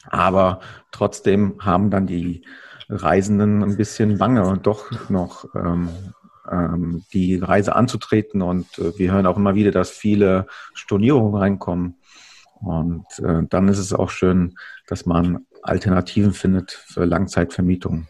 aber 0.06 0.60
trotzdem 0.92 1.56
haben 1.60 1.90
dann 1.92 2.08
die 2.08 2.44
Reisenden 2.90 3.64
ein 3.64 3.78
bisschen 3.78 4.18
Bange 4.18 4.46
und 4.46 4.68
doch 4.68 5.10
noch 5.10 5.46
ähm, 5.56 5.90
ähm, 6.52 7.04
die 7.14 7.38
Reise 7.38 7.76
anzutreten. 7.76 8.42
Und 8.42 8.78
äh, 8.78 8.98
wir 8.98 9.12
hören 9.12 9.26
auch 9.26 9.38
immer 9.38 9.56
wieder, 9.56 9.72
dass 9.72 9.90
viele 9.90 10.48
Stornierungen 10.74 11.36
reinkommen. 11.36 11.96
Und 12.56 13.06
äh, 13.20 13.44
dann 13.50 13.68
ist 13.68 13.80
es 13.80 13.94
auch 13.94 14.10
schön, 14.10 14.56
dass 14.88 15.06
man 15.06 15.46
Alternativen 15.64 16.34
findet 16.34 16.72
für 16.72 17.06
Langzeitvermietungen, 17.06 18.08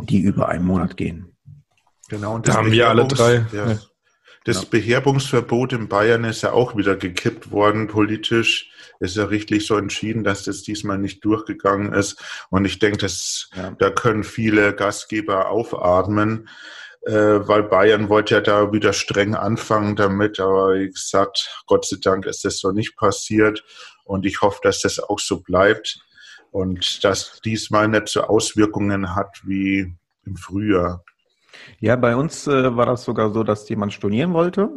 die 0.00 0.20
über 0.20 0.48
einen 0.48 0.64
Monat 0.64 0.96
gehen. 0.96 1.36
Genau, 2.08 2.34
und 2.34 2.46
da 2.46 2.54
haben 2.54 2.70
wir 2.70 2.88
alle 2.88 3.06
drei. 3.06 3.46
Ja. 3.52 3.78
Das 4.44 4.62
ja. 4.62 4.68
Beherbungsverbot 4.70 5.72
in 5.72 5.88
Bayern 5.88 6.22
ist 6.22 6.42
ja 6.42 6.52
auch 6.52 6.76
wieder 6.76 6.94
gekippt 6.94 7.50
worden 7.50 7.88
politisch. 7.88 8.70
Ist 9.00 9.16
ja 9.16 9.24
richtig 9.24 9.66
so 9.66 9.76
entschieden, 9.76 10.22
dass 10.22 10.44
das 10.44 10.62
diesmal 10.62 10.98
nicht 10.98 11.24
durchgegangen 11.24 11.92
ist. 11.92 12.22
Und 12.48 12.64
ich 12.64 12.78
denke, 12.78 12.98
dass 12.98 13.50
ja. 13.56 13.72
da 13.72 13.90
können 13.90 14.22
viele 14.22 14.72
Gastgeber 14.72 15.50
aufatmen, 15.50 16.48
weil 17.12 17.62
Bayern 17.62 18.08
wollte 18.08 18.34
ja 18.34 18.40
da 18.40 18.72
wieder 18.72 18.92
streng 18.92 19.34
anfangen 19.34 19.96
damit. 19.96 20.40
Aber 20.40 20.74
wie 20.74 20.90
gesagt, 20.90 21.62
Gott 21.66 21.86
sei 21.86 21.98
Dank 22.02 22.26
ist 22.26 22.44
das 22.44 22.58
so 22.58 22.72
nicht 22.72 22.96
passiert. 22.96 23.62
Und 24.04 24.26
ich 24.26 24.40
hoffe, 24.40 24.60
dass 24.62 24.80
das 24.80 24.98
auch 24.98 25.18
so 25.18 25.40
bleibt 25.40 26.00
und 26.50 27.04
dass 27.04 27.40
diesmal 27.44 27.88
nicht 27.88 28.08
so 28.08 28.22
Auswirkungen 28.22 29.14
hat 29.14 29.40
wie 29.44 29.94
im 30.24 30.36
Frühjahr. 30.36 31.04
Ja, 31.80 31.96
bei 31.96 32.16
uns 32.16 32.46
äh, 32.46 32.76
war 32.76 32.86
das 32.86 33.04
sogar 33.04 33.32
so, 33.32 33.42
dass 33.42 33.68
jemand 33.68 33.92
stornieren 33.92 34.32
wollte. 34.32 34.70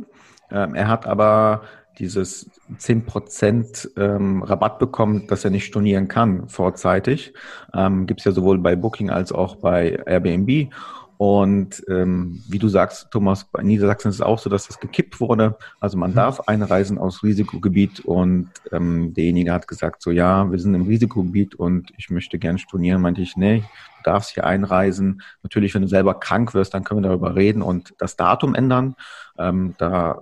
Ähm, 0.52 0.76
er 0.76 0.88
hat 0.88 1.06
aber 1.06 1.64
dieses 2.00 2.50
10% 2.78 3.90
ähm, 3.98 4.42
Rabatt 4.44 4.80
bekommen, 4.80 5.28
dass 5.28 5.44
er 5.44 5.52
nicht 5.52 5.66
stornieren 5.66 6.08
kann 6.08 6.48
vorzeitig. 6.48 7.34
Ähm, 7.74 8.08
Gibt 8.08 8.22
es 8.22 8.26
ja 8.26 8.32
sowohl 8.32 8.58
bei 8.60 8.76
Booking 8.76 9.10
als 9.10 9.32
auch 9.32 9.58
bei 9.58 10.02
Airbnb. 10.06 10.74
Und 11.22 11.84
ähm, 11.90 12.42
wie 12.48 12.60
du 12.60 12.70
sagst, 12.70 13.12
Thomas, 13.12 13.44
bei 13.44 13.62
Niedersachsen 13.62 14.08
ist 14.08 14.16
es 14.16 14.22
auch 14.22 14.40
so, 14.40 14.50
dass 14.50 14.68
das 14.68 14.80
gekippt 14.80 15.20
wurde. 15.20 15.58
Also 15.82 15.98
man 15.98 16.12
mhm. 16.12 16.16
darf 16.16 16.40
einreisen 16.48 16.98
aus 16.98 17.24
Risikogebiet 17.24 18.00
und 18.00 18.50
ähm, 18.72 19.14
derjenige 19.14 19.52
hat 19.52 19.68
gesagt, 19.68 20.02
so 20.02 20.12
ja, 20.12 20.50
wir 20.50 20.58
sind 20.60 20.74
im 20.76 20.88
Risikogebiet 20.88 21.56
und 21.56 21.92
ich 21.98 22.10
möchte 22.10 22.40
gern 22.40 22.58
stornieren. 22.58 23.02
Meinte 23.02 23.20
ich, 23.20 23.36
nee, 23.36 23.66
du 23.98 24.04
darfst 24.06 24.34
hier 24.34 24.46
einreisen. 24.46 25.22
Natürlich, 25.44 25.76
wenn 25.76 25.82
du 25.82 25.90
selber 25.90 26.14
krank 26.14 26.54
wirst, 26.54 26.74
dann 26.74 26.86
können 26.86 27.04
wir 27.04 27.10
darüber 27.10 27.36
reden 27.36 27.64
und 27.64 27.96
das 27.98 28.16
Datum 28.16 28.56
ändern. 28.56 28.96
Ähm, 29.38 29.76
da 29.78 30.22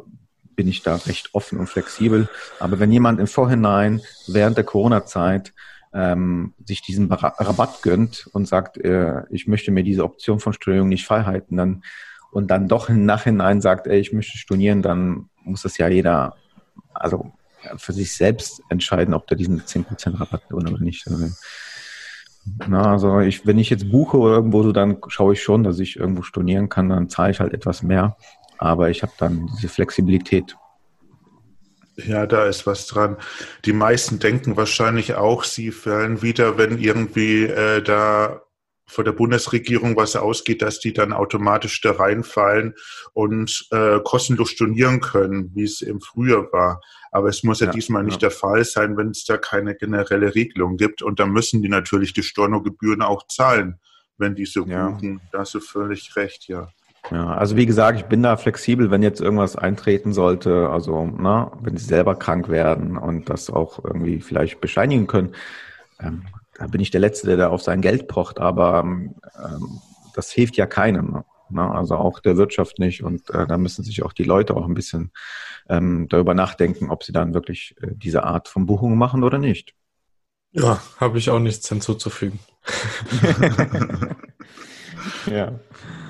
bin 0.56 0.68
ich 0.68 0.82
da 0.82 0.96
recht 0.96 1.30
offen 1.34 1.60
und 1.60 1.68
flexibel. 1.68 2.28
Aber 2.60 2.80
wenn 2.80 2.92
jemand 2.92 3.20
im 3.20 3.28
Vorhinein 3.28 4.02
während 4.26 4.58
der 4.58 4.64
Corona-Zeit 4.64 5.54
ähm, 5.94 6.54
sich 6.66 6.82
diesen 6.82 7.12
Rabatt 7.12 7.82
gönnt 7.82 8.28
und 8.34 8.48
sagt, 8.48 8.78
äh, 8.78 9.24
ich 9.30 9.48
möchte 9.48 9.72
mir 9.72 9.84
diese 9.84 10.04
Option 10.04 10.40
von 10.40 10.54
Stornierung 10.54 10.90
nicht 10.90 11.06
freihalten, 11.06 11.58
dann 11.58 11.84
und 12.32 12.52
dann 12.52 12.68
doch 12.68 12.90
im 12.90 13.06
Nachhinein 13.06 13.62
sagt, 13.62 13.88
ey, 13.88 14.00
ich 14.00 14.14
möchte 14.14 14.38
stornieren, 14.38 14.82
dann 14.82 15.30
muss 15.44 15.64
das 15.64 15.78
ja 15.78 15.88
jeder, 15.88 16.36
also 16.94 17.32
für 17.78 17.94
sich 17.94 18.16
selbst 18.16 18.62
entscheiden, 18.70 19.14
ob 19.14 19.28
der 19.28 19.38
diesen 19.38 19.62
10% 19.62 20.20
Rabatt 20.20 20.54
oder 20.54 20.78
nicht. 20.78 21.08
Also, 21.08 21.34
na, 22.68 22.92
also 22.92 23.20
ich, 23.20 23.46
wenn 23.46 23.58
ich 23.58 23.70
jetzt 23.70 23.90
buche 23.90 24.18
oder 24.18 24.36
irgendwo 24.36 24.64
so, 24.64 24.72
dann 24.72 24.98
schaue 25.08 25.34
ich 25.34 25.42
schon, 25.42 25.64
dass 25.64 25.80
ich 25.80 25.98
irgendwo 25.98 26.22
stornieren 26.22 26.70
kann, 26.70 26.90
dann 26.90 27.10
zahle 27.10 27.32
ich 27.32 27.40
halt 27.40 27.54
etwas 27.54 27.84
mehr. 27.84 28.18
Aber 28.58 28.90
ich 28.90 29.04
habe 29.04 29.14
dann 29.18 29.50
diese 29.56 29.70
Flexibilität. 29.70 30.56
Ja, 32.06 32.28
da 32.28 32.46
ist 32.46 32.68
was 32.68 32.86
dran. 32.86 33.18
Die 33.66 33.74
meisten 33.74 34.20
denken 34.20 34.56
wahrscheinlich 34.56 35.16
auch, 35.16 35.44
sie 35.44 35.72
fallen 35.72 36.22
wieder, 36.22 36.58
wenn 36.58 36.78
irgendwie 36.78 37.46
äh, 37.46 37.82
da 37.82 38.44
vor 38.88 39.04
der 39.04 39.12
Bundesregierung 39.12 39.98
was 39.98 40.16
ausgeht, 40.16 40.62
dass 40.62 40.80
die 40.80 40.94
dann 40.94 41.12
automatisch 41.12 41.82
da 41.82 41.92
reinfallen 41.92 42.74
und 43.14 43.68
äh, 43.72 44.00
kostenlos 44.04 44.52
stornieren 44.52 45.02
können, 45.02 45.52
wie 45.56 45.64
es 45.64 45.82
im 45.82 46.00
Frühjahr 46.00 46.48
war. 46.54 46.82
Aber 47.12 47.28
es 47.28 47.44
muss 47.44 47.60
ja, 47.60 47.66
ja 47.66 47.74
diesmal 47.74 48.04
nicht 48.04 48.22
ja. 48.22 48.30
der 48.30 48.32
Fall 48.32 48.64
sein, 48.64 48.96
wenn 48.96 49.10
es 49.10 49.26
da 49.26 49.38
keine 49.38 49.76
generelle 49.76 50.36
Regelung 50.36 50.78
gibt. 50.78 51.02
Und 51.02 51.20
da 51.20 51.26
müssen 51.26 51.62
die 51.62 51.70
natürlich 51.70 52.14
die 52.14 52.24
Stornogebühren 52.24 53.02
auch 53.02 53.28
zahlen, 53.28 53.80
wenn 54.18 54.36
die 54.36 54.46
so 54.46 54.66
ja. 54.66 54.98
Da 55.32 55.40
hast 55.40 55.54
du 55.54 55.60
völlig 55.60 56.16
recht, 56.16 56.48
ja. 56.48 56.70
Ja, 57.12 57.34
also 57.34 57.56
wie 57.56 57.66
gesagt, 57.66 58.00
ich 58.00 58.06
bin 58.06 58.24
da 58.24 58.38
flexibel, 58.38 58.92
wenn 58.92 59.02
jetzt 59.02 59.22
irgendwas 59.22 59.56
eintreten 59.56 60.14
sollte, 60.14 60.70
also 60.70 61.10
na, 61.18 61.52
wenn 61.62 61.78
sie 61.78 61.86
selber 61.86 62.16
krank 62.16 62.50
werden 62.50 62.98
und 62.98 63.30
das 63.30 63.50
auch 63.50 63.84
irgendwie 63.84 64.20
vielleicht 64.20 64.60
bescheinigen 64.60 65.08
können, 65.08 65.34
ähm, 66.00 66.24
da 66.58 66.68
bin 66.68 66.82
ich 66.82 66.92
der 66.92 67.02
Letzte, 67.02 67.28
der 67.28 67.38
da 67.38 67.50
auf 67.50 67.62
sein 67.62 67.82
Geld 67.82 68.08
pocht, 68.08 68.40
aber 68.40 68.80
ähm, 68.80 69.16
das 70.16 70.32
hilft 70.32 70.58
ja 70.58 70.66
keinem. 70.66 71.24
Ne? 71.50 71.72
Also 71.72 71.96
auch 71.96 72.20
der 72.20 72.38
Wirtschaft 72.38 72.80
nicht 72.80 73.04
und 73.04 73.30
äh, 73.30 73.48
da 73.48 73.58
müssen 73.58 73.84
sich 73.84 74.04
auch 74.04 74.14
die 74.14 74.24
Leute 74.24 74.56
auch 74.56 74.66
ein 74.66 74.74
bisschen 74.74 75.12
ähm, 75.70 76.08
darüber 76.10 76.34
nachdenken, 76.34 76.90
ob 76.90 77.04
sie 77.04 77.14
dann 77.14 77.34
wirklich 77.34 77.76
äh, 77.82 77.92
diese 77.94 78.24
Art 78.24 78.48
von 78.48 78.66
Buchungen 78.66 78.98
machen 78.98 79.24
oder 79.24 79.38
nicht. 79.38 79.74
Ja, 80.52 80.82
habe 81.00 81.20
ich 81.20 81.30
auch 81.30 81.40
nichts 81.40 81.70
hinzuzufügen. 81.70 82.40
ja. 85.28 85.54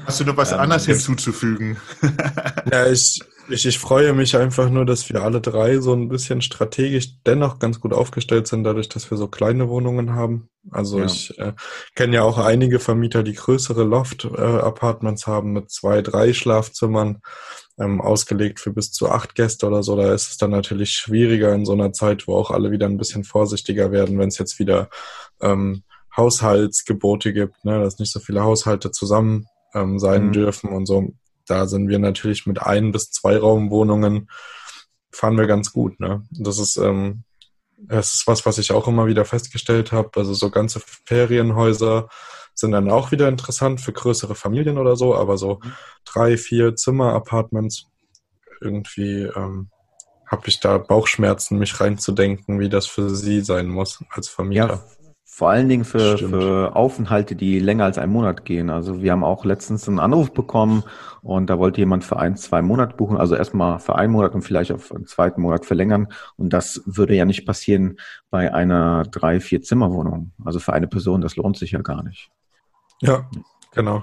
Hast 0.08 0.22
du 0.22 0.24
noch 0.24 0.38
was 0.38 0.54
ähm, 0.54 0.60
anderes 0.60 0.86
hinzuzufügen? 0.86 1.76
ja, 2.72 2.88
ich, 2.88 3.20
ich, 3.50 3.66
ich 3.66 3.78
freue 3.78 4.14
mich 4.14 4.38
einfach 4.38 4.70
nur, 4.70 4.86
dass 4.86 5.10
wir 5.10 5.22
alle 5.22 5.42
drei 5.42 5.80
so 5.80 5.94
ein 5.94 6.08
bisschen 6.08 6.42
strategisch 6.42 7.22
dennoch 7.26 7.60
ganz 7.60 7.82
gut 7.82 7.92
aufgestellt 7.92 8.48
sind, 8.48 8.64
dadurch, 8.64 8.88
dass 8.88 9.12
wir 9.12 9.18
so 9.18 9.28
kleine 9.28 9.68
Wohnungen 9.68 10.16
haben. 10.16 10.48
Also 10.72 11.00
ja. 11.00 11.06
ich 11.06 11.38
äh, 11.40 11.52
kenne 11.94 12.16
ja 12.16 12.24
auch 12.24 12.38
einige 12.38 12.80
Vermieter, 12.80 13.22
die 13.22 13.34
größere 13.34 13.84
Loft-Apartments 13.84 15.24
äh, 15.24 15.26
haben 15.28 15.52
mit 15.52 15.70
zwei, 15.72 16.02
drei 16.02 16.32
Schlafzimmern, 16.32 17.22
ähm, 17.78 18.00
ausgelegt 18.00 18.62
für 18.62 18.72
bis 18.72 18.94
zu 18.94 19.10
acht 19.12 19.36
Gäste 19.36 19.68
oder 19.68 19.84
so. 19.84 19.98
Da 19.98 20.14
ist 20.14 20.30
es 20.30 20.38
dann 20.38 20.52
natürlich 20.52 20.92
schwieriger 20.92 21.54
in 21.54 21.66
so 21.66 21.74
einer 21.74 21.92
Zeit, 21.92 22.28
wo 22.28 22.38
auch 22.38 22.50
alle 22.50 22.72
wieder 22.72 22.86
ein 22.86 22.98
bisschen 22.98 23.26
vorsichtiger 23.26 23.92
werden, 23.92 24.18
wenn 24.20 24.30
es 24.30 24.38
jetzt 24.38 24.58
wieder 24.58 24.90
ähm, 25.42 25.84
Haushaltsgebote 26.16 27.34
gibt, 27.34 27.66
ne, 27.66 27.82
dass 27.82 28.00
nicht 28.00 28.14
so 28.14 28.22
viele 28.22 28.44
Haushalte 28.44 28.92
zusammen 28.92 29.48
ähm, 29.74 30.00
sein 30.00 30.28
mhm. 30.28 30.32
dürfen 30.34 30.70
und 30.72 30.86
so. 30.86 31.14
Da 31.46 31.66
sind 31.66 31.88
wir 31.88 32.00
natürlich 32.00 32.46
mit 32.46 32.62
ein 32.62 32.92
bis 32.92 33.12
zwei 33.12 33.38
Raumwohnungen 33.38 34.30
fahren 35.12 35.38
wir 35.38 35.48
ganz 35.48 35.72
gut. 35.72 36.00
Ne? 36.00 36.24
Das 36.32 36.60
ist 36.60 36.78
ähm, 36.78 37.24
das 37.78 38.16
ist 38.16 38.28
was, 38.28 38.46
was 38.46 38.58
ich 38.58 38.72
auch 38.72 38.88
immer 38.88 39.06
wieder 39.06 39.26
festgestellt 39.26 39.92
habe. 39.92 40.10
Also 40.16 40.34
so 40.34 40.50
ganze 40.50 40.82
Ferienhäuser 41.06 42.10
sind 42.54 42.72
dann 42.72 42.90
auch 42.90 43.12
wieder 43.12 43.28
interessant 43.28 43.82
für 43.82 43.94
größere 43.94 44.34
Familien 44.34 44.80
oder 44.80 44.96
so, 44.96 45.16
aber 45.16 45.38
so 45.38 45.60
mhm. 45.64 45.74
drei, 46.06 46.38
vier 46.38 46.76
Zimmer-Apartments 46.76 47.88
irgendwie 48.62 49.24
ähm, 49.24 49.70
habe 50.26 50.48
ich 50.48 50.60
da 50.60 50.78
Bauchschmerzen, 50.80 51.60
mich 51.60 51.80
reinzudenken, 51.80 52.60
wie 52.60 52.70
das 52.70 52.88
für 52.88 53.12
sie 53.12 53.42
sein 53.42 53.68
muss 53.68 54.04
als 54.10 54.28
Vermieter. 54.28 54.68
Ja, 54.68 54.97
vor 55.38 55.52
allen 55.52 55.70
Dingen 55.70 55.86
für, 55.86 56.18
für 56.18 56.76
Aufenthalte, 56.76 57.36
die 57.36 57.60
länger 57.60 57.86
als 57.86 58.00
einen 58.00 58.12
Monat 58.12 58.44
gehen. 58.44 58.72
Also 58.72 59.04
wir 59.04 59.12
haben 59.12 59.24
auch 59.24 59.46
letztens 59.46 59.88
einen 59.88 60.00
Anruf 60.00 60.34
bekommen 60.34 60.84
und 61.22 61.52
da 61.52 61.60
wollte 61.60 61.80
jemand 61.80 62.04
für 62.04 62.18
ein, 62.18 62.36
zwei 62.38 62.64
Monate 62.64 62.96
buchen, 62.96 63.18
also 63.18 63.36
erstmal 63.36 63.78
für 63.78 63.96
einen 63.98 64.12
Monat 64.14 64.34
und 64.34 64.42
vielleicht 64.42 64.72
auf 64.72 64.92
einen 64.92 65.06
zweiten 65.06 65.42
Monat 65.42 65.64
verlängern. 65.68 66.08
Und 66.38 66.54
das 66.54 66.82
würde 66.88 67.14
ja 67.14 67.24
nicht 67.24 67.46
passieren 67.46 68.00
bei 68.32 68.52
einer 68.52 69.04
drei, 69.04 69.40
vier 69.40 69.62
Zimmerwohnung. 69.62 70.32
Also 70.44 70.58
für 70.58 70.74
eine 70.74 70.88
Person, 70.88 71.22
das 71.22 71.36
lohnt 71.36 71.56
sich 71.56 71.70
ja 71.70 71.84
gar 71.84 72.02
nicht. 72.02 72.32
Ja, 73.04 73.30
genau. 73.76 74.02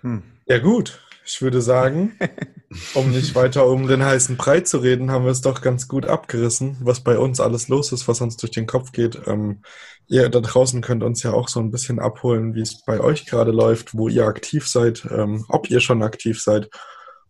Hm. 0.00 0.24
Ja 0.46 0.58
gut, 0.58 1.05
ich 1.26 1.42
würde 1.42 1.60
sagen, 1.60 2.16
um 2.94 3.10
nicht 3.10 3.34
weiter 3.34 3.66
um 3.66 3.88
den 3.88 4.04
heißen 4.04 4.36
Brei 4.36 4.60
zu 4.60 4.78
reden, 4.78 5.10
haben 5.10 5.24
wir 5.24 5.32
es 5.32 5.40
doch 5.40 5.60
ganz 5.60 5.88
gut 5.88 6.06
abgerissen, 6.06 6.76
was 6.80 7.00
bei 7.00 7.18
uns 7.18 7.40
alles 7.40 7.68
los 7.68 7.92
ist, 7.92 8.06
was 8.06 8.20
uns 8.20 8.36
durch 8.36 8.52
den 8.52 8.66
Kopf 8.66 8.92
geht. 8.92 9.20
Ähm, 9.26 9.62
ihr 10.06 10.28
da 10.28 10.40
draußen 10.40 10.82
könnt 10.82 11.02
uns 11.02 11.22
ja 11.24 11.32
auch 11.32 11.48
so 11.48 11.58
ein 11.60 11.72
bisschen 11.72 11.98
abholen, 11.98 12.54
wie 12.54 12.60
es 12.60 12.84
bei 12.84 13.00
euch 13.00 13.26
gerade 13.26 13.50
läuft, 13.50 13.94
wo 13.94 14.08
ihr 14.08 14.26
aktiv 14.26 14.68
seid, 14.68 15.06
ähm, 15.10 15.44
ob 15.48 15.68
ihr 15.68 15.80
schon 15.80 16.02
aktiv 16.02 16.40
seid 16.40 16.70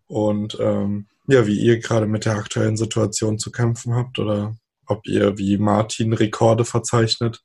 und 0.07 0.59
ähm, 0.61 1.07
ja, 1.27 1.47
wie 1.47 1.59
ihr 1.59 1.79
gerade 1.81 2.07
mit 2.07 2.27
der 2.27 2.37
aktuellen 2.37 2.77
Situation 2.77 3.39
zu 3.39 3.51
kämpfen 3.51 3.95
habt 3.95 4.19
oder 4.19 4.57
ob 4.87 5.07
ihr 5.07 5.39
wie 5.39 5.57
Martin 5.57 6.13
Rekorde 6.13 6.65
verzeichnet 6.65 7.43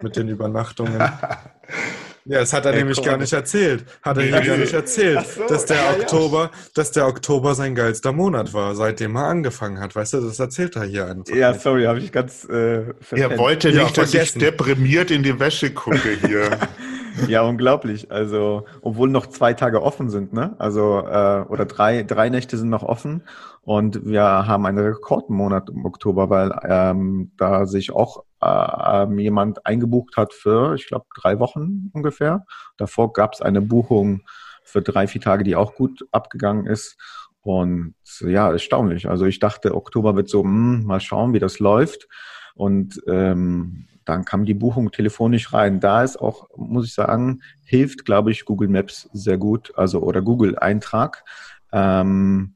mit 0.00 0.16
den 0.16 0.28
Übernachtungen. 0.30 1.02
Ja, 2.28 2.40
das 2.40 2.52
hat 2.52 2.66
er 2.66 2.72
nämlich 2.72 3.00
gar 3.02 3.16
nicht 3.16 3.32
erzählt. 3.32 3.84
Hat 4.02 4.16
er 4.16 4.24
nee. 4.24 4.46
gar 4.46 4.56
nicht 4.56 4.72
erzählt, 4.72 5.24
so, 5.26 5.46
dass 5.46 5.64
der 5.64 5.76
ja, 5.76 5.90
Oktober, 5.92 6.50
ja. 6.52 6.58
dass 6.74 6.90
der 6.90 7.06
Oktober 7.06 7.54
sein 7.54 7.74
geilster 7.76 8.12
Monat 8.12 8.52
war, 8.52 8.74
seitdem 8.74 9.16
er 9.16 9.26
angefangen 9.26 9.78
hat. 9.78 9.94
Weißt 9.94 10.14
du, 10.14 10.20
das 10.20 10.40
erzählt 10.40 10.74
er 10.74 10.84
hier 10.84 11.06
einfach. 11.06 11.34
Ja, 11.34 11.52
nicht. 11.52 11.62
sorry, 11.62 11.84
habe 11.84 12.00
ich 12.00 12.10
ganz. 12.10 12.44
Äh, 12.44 12.94
er 13.12 13.38
wollte 13.38 13.68
nicht, 13.68 13.96
ja, 13.96 14.02
dass 14.02 14.12
ich 14.12 14.34
deprimiert 14.34 15.12
in 15.12 15.22
die 15.22 15.38
Wäsche 15.38 15.70
gucke 15.70 16.18
hier. 16.20 16.58
ja, 17.28 17.42
unglaublich. 17.42 18.10
Also, 18.10 18.64
obwohl 18.82 19.08
noch 19.08 19.28
zwei 19.28 19.54
Tage 19.54 19.82
offen 19.82 20.10
sind, 20.10 20.32
ne? 20.32 20.56
Also, 20.58 21.06
äh, 21.06 21.44
oder 21.48 21.64
drei, 21.64 22.02
drei 22.02 22.28
Nächte 22.28 22.58
sind 22.58 22.70
noch 22.70 22.82
offen. 22.82 23.22
Und 23.62 24.04
wir 24.04 24.22
haben 24.22 24.66
einen 24.66 24.78
Rekordmonat 24.78 25.70
im 25.70 25.84
Oktober, 25.84 26.30
weil 26.30 26.52
ähm, 26.68 27.32
da 27.36 27.66
sich 27.66 27.92
auch 27.92 28.22
äh, 28.46 29.20
jemand 29.20 29.64
eingebucht 29.66 30.16
hat 30.16 30.32
für, 30.32 30.74
ich 30.74 30.86
glaube, 30.86 31.06
drei 31.14 31.38
Wochen 31.38 31.90
ungefähr. 31.92 32.46
Davor 32.76 33.12
gab 33.12 33.34
es 33.34 33.42
eine 33.42 33.60
Buchung 33.60 34.22
für 34.62 34.82
drei, 34.82 35.06
vier 35.06 35.20
Tage, 35.20 35.44
die 35.44 35.56
auch 35.56 35.74
gut 35.74 36.06
abgegangen 36.12 36.66
ist. 36.66 36.96
Und 37.40 37.94
ja, 38.20 38.50
erstaunlich. 38.50 39.08
Also 39.08 39.24
ich 39.24 39.38
dachte, 39.38 39.74
Oktober 39.74 40.16
wird 40.16 40.28
so, 40.28 40.42
mh, 40.42 40.78
hm, 40.78 40.86
mal 40.86 41.00
schauen, 41.00 41.32
wie 41.32 41.38
das 41.38 41.60
läuft. 41.60 42.08
Und 42.54 43.00
ähm, 43.06 43.86
dann 44.04 44.24
kam 44.24 44.44
die 44.44 44.54
Buchung 44.54 44.90
telefonisch 44.90 45.52
rein. 45.52 45.78
Da 45.78 46.02
ist 46.02 46.16
auch, 46.16 46.48
muss 46.56 46.86
ich 46.86 46.94
sagen, 46.94 47.42
hilft, 47.64 48.04
glaube 48.04 48.32
ich, 48.32 48.44
Google 48.44 48.68
Maps 48.68 49.08
sehr 49.12 49.38
gut, 49.38 49.72
also 49.76 50.00
oder 50.00 50.22
Google 50.22 50.58
Eintrag. 50.58 51.24
Ähm, 51.72 52.55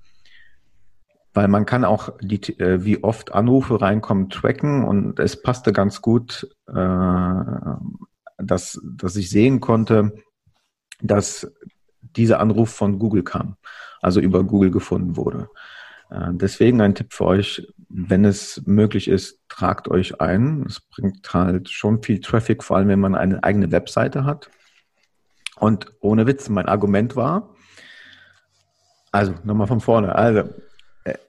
weil 1.32 1.48
man 1.48 1.66
kann 1.66 1.84
auch 1.84 2.10
die, 2.20 2.58
äh, 2.58 2.84
wie 2.84 3.02
oft 3.02 3.32
Anrufe 3.32 3.80
reinkommen 3.80 4.30
tracken 4.30 4.84
und 4.84 5.18
es 5.20 5.40
passte 5.40 5.72
ganz 5.72 6.02
gut, 6.02 6.48
äh, 6.66 7.34
dass, 8.38 8.80
dass 8.82 9.16
ich 9.16 9.30
sehen 9.30 9.60
konnte, 9.60 10.12
dass 11.00 11.52
dieser 12.02 12.40
Anruf 12.40 12.70
von 12.70 12.98
Google 12.98 13.22
kam, 13.22 13.56
also 14.00 14.20
über 14.20 14.42
Google 14.44 14.70
gefunden 14.70 15.16
wurde. 15.16 15.48
Äh, 16.10 16.30
deswegen 16.32 16.80
ein 16.80 16.94
Tipp 16.94 17.12
für 17.12 17.26
euch, 17.26 17.66
wenn 17.88 18.24
es 18.24 18.62
möglich 18.66 19.08
ist, 19.08 19.40
tragt 19.48 19.88
euch 19.88 20.20
ein. 20.20 20.64
Es 20.66 20.80
bringt 20.80 21.32
halt 21.32 21.68
schon 21.68 22.02
viel 22.02 22.20
Traffic, 22.20 22.64
vor 22.64 22.76
allem 22.76 22.88
wenn 22.88 23.00
man 23.00 23.14
eine 23.14 23.42
eigene 23.44 23.70
Webseite 23.70 24.24
hat. 24.24 24.50
Und 25.56 25.92
ohne 26.00 26.26
Witz, 26.26 26.48
mein 26.48 26.66
Argument 26.66 27.16
war, 27.16 27.54
also 29.12 29.34
nochmal 29.44 29.66
von 29.66 29.80
vorne, 29.80 30.14
also 30.14 30.48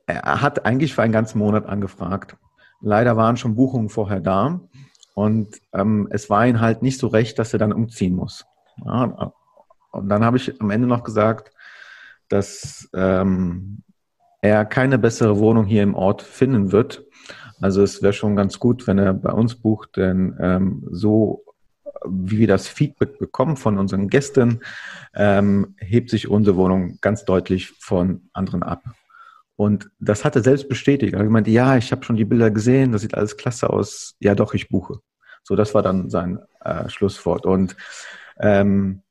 er 0.06 0.42
hat 0.42 0.66
eigentlich 0.66 0.94
für 0.94 1.02
einen 1.02 1.14
ganzen 1.14 1.40
Monat 1.40 1.66
angefragt. 1.66 2.36
Leider 2.82 3.16
waren 3.18 3.38
schon 3.38 3.56
Buchungen 3.56 3.90
vorher 3.90 4.20
da 4.20 4.60
und 5.14 5.62
ähm, 5.74 6.08
es 6.12 6.30
war 6.30 6.48
ihm 6.48 6.60
halt 6.60 6.82
nicht 6.82 7.00
so 7.00 7.08
recht, 7.08 7.38
dass 7.38 7.54
er 7.54 7.60
dann 7.60 7.74
umziehen 7.74 8.16
muss. 8.16 8.46
Ja, 8.84 9.34
und 9.92 10.10
dann 10.10 10.24
habe 10.24 10.38
ich 10.38 10.60
am 10.62 10.70
Ende 10.72 10.88
noch 10.88 11.04
gesagt, 11.04 11.52
dass 12.30 12.90
ähm, 12.94 13.84
er 14.42 14.66
keine 14.66 14.98
bessere 14.98 15.38
Wohnung 15.38 15.66
hier 15.66 15.84
im 15.84 15.96
Ort 15.96 16.22
finden 16.22 16.72
wird. 16.72 17.06
Also 17.60 17.84
es 17.84 18.02
wäre 18.02 18.14
schon 18.14 18.36
ganz 18.36 18.58
gut, 18.58 18.88
wenn 18.88 18.98
er 18.98 19.14
bei 19.14 19.32
uns 19.32 19.56
bucht, 19.56 19.98
denn 19.98 20.36
ähm, 20.40 20.88
so 20.90 21.44
wie 22.06 22.40
wir 22.40 22.48
das 22.48 22.68
Feedback 22.68 23.20
bekommen 23.20 23.58
von 23.58 23.78
unseren 23.78 24.08
Gästen, 24.08 24.62
ähm, 25.14 25.76
hebt 25.78 26.10
sich 26.10 26.28
unsere 26.28 26.58
Wohnung 26.58 26.98
ganz 27.02 27.26
deutlich 27.26 27.70
von 27.80 28.30
anderen 28.34 28.64
ab. 28.64 28.84
Und 29.62 29.92
das 30.00 30.26
hat 30.26 30.36
er 30.36 30.42
selbst 30.42 30.70
bestätigt. 30.70 31.14
Er 31.14 31.24
meinte, 31.26 31.52
ja, 31.52 31.78
ich 31.78 31.92
habe 31.92 32.04
schon 32.04 32.16
die 32.16 32.26
Bilder 32.26 32.50
gesehen, 32.50 32.94
das 32.94 33.04
sieht 33.04 33.14
alles 33.14 33.38
klasse 33.38 33.70
aus. 33.70 34.16
Ja, 34.20 34.34
doch, 34.34 34.56
ich 34.56 34.70
buche. 34.70 35.02
So, 35.44 35.56
das 35.56 35.76
war 35.76 35.84
dann 35.84 36.10
sein 36.10 36.40
äh, 36.62 36.90
Schlusswort. 36.90 37.46
Und 37.46 37.78
ähm, 38.40 39.04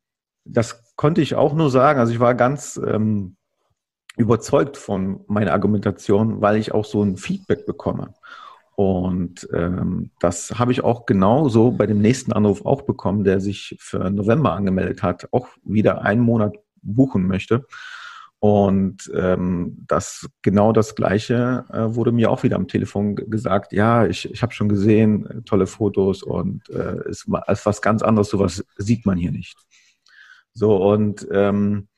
das 0.45 0.97
konnte 0.97 1.21
ich 1.21 1.37
auch 1.37 1.55
nur 1.55 1.71
sagen. 1.71 2.01
Also 2.01 2.13
ich 2.13 2.19
war 2.19 2.35
ganz 2.35 2.81
ähm, 2.85 3.37
überzeugt 4.17 4.77
von 4.77 5.21
meiner 5.29 5.53
Argumentation, 5.53 6.41
weil 6.41 6.57
ich 6.57 6.73
auch 6.73 6.85
so 6.85 7.01
ein 7.01 7.17
Feedback 7.17 7.65
bekomme. 7.65 8.15
Und 8.75 9.49
ähm, 9.53 10.11
das 10.19 10.59
habe 10.59 10.73
ich 10.73 10.83
auch 10.83 11.07
genauso 11.07 11.71
bei 11.71 11.87
dem 11.87 12.01
nächsten 12.01 12.33
Anruf 12.33 12.67
auch 12.67 12.83
bekommen, 12.83 13.23
der 13.23 13.41
sich 13.41 13.77
für 13.79 14.11
November 14.11 14.55
angemeldet 14.55 15.05
hat, 15.05 15.29
auch 15.31 15.47
wieder 15.63 16.03
einen 16.03 16.23
Monat 16.23 16.57
buchen 16.83 17.29
möchte. 17.29 17.67
Und 18.41 19.11
ähm, 19.15 19.85
das 19.87 20.27
genau 20.41 20.73
das 20.73 20.95
Gleiche 20.95 21.67
äh, 21.71 21.95
wurde 21.95 22.11
mir 22.11 22.31
auch 22.31 22.43
wieder 22.43 22.57
am 22.57 22.69
Telefon 22.69 23.15
gesagt. 23.15 23.75
Ja, 23.75 24.07
ich, 24.07 24.31
ich 24.31 24.43
habe 24.43 24.55
schon 24.55 24.71
gesehen, 24.71 25.27
äh, 25.27 25.43
tolle 25.43 25.67
Fotos 25.67 26.23
und 26.23 26.71
äh, 26.71 26.97
es 27.11 27.27
ist 27.49 27.67
was 27.67 27.83
ganz 27.83 28.03
anderes. 28.03 28.31
Sowas 28.31 28.65
sieht 28.79 29.05
man 29.05 29.19
hier 29.19 29.31
nicht. 29.31 29.59
So 30.55 30.75
und 30.77 31.29
ähm, 31.31 31.89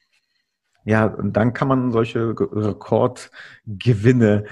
ja, 0.85 1.07
und 1.07 1.37
dann 1.37 1.53
kann 1.53 1.69
man 1.69 1.93
solche 1.93 2.31
Rekordgewinne 2.31 4.45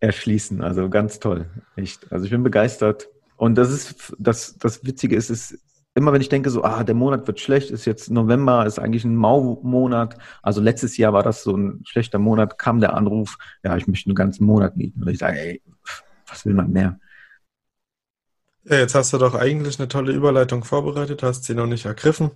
erschließen. 0.00 0.60
Also 0.60 0.90
ganz 0.90 1.20
toll, 1.20 1.48
echt. 1.76 2.12
Also 2.12 2.24
ich 2.24 2.32
bin 2.32 2.42
begeistert. 2.42 3.08
Und 3.36 3.56
das 3.56 3.70
ist 3.70 4.12
das 4.18 4.58
das 4.58 4.84
Witzige 4.84 5.14
ist, 5.14 5.30
es 5.30 5.56
immer 5.98 6.12
wenn 6.12 6.20
ich 6.20 6.28
denke, 6.28 6.48
so, 6.50 6.64
ah, 6.64 6.84
der 6.84 6.94
Monat 6.94 7.26
wird 7.26 7.40
schlecht, 7.40 7.70
ist 7.70 7.84
jetzt 7.84 8.10
November, 8.10 8.64
ist 8.64 8.78
eigentlich 8.78 9.04
ein 9.04 9.16
Mau-Monat. 9.16 10.16
Also 10.42 10.60
letztes 10.60 10.96
Jahr 10.96 11.12
war 11.12 11.22
das 11.22 11.42
so 11.42 11.56
ein 11.56 11.82
schlechter 11.84 12.18
Monat, 12.18 12.58
kam 12.58 12.80
der 12.80 12.94
Anruf, 12.94 13.36
ja, 13.62 13.76
ich 13.76 13.86
möchte 13.86 14.08
einen 14.08 14.16
ganzen 14.16 14.46
Monat 14.46 14.76
mieten. 14.76 15.02
Und 15.02 15.08
ich 15.08 15.18
sage, 15.18 15.38
ey, 15.38 15.62
was 16.26 16.46
will 16.46 16.54
man 16.54 16.70
mehr? 16.70 16.98
Ja, 18.64 18.78
jetzt 18.78 18.94
hast 18.94 19.12
du 19.12 19.18
doch 19.18 19.34
eigentlich 19.34 19.78
eine 19.78 19.88
tolle 19.88 20.12
Überleitung 20.12 20.64
vorbereitet, 20.64 21.22
hast 21.22 21.44
sie 21.44 21.54
noch 21.54 21.66
nicht 21.66 21.86
ergriffen. 21.86 22.30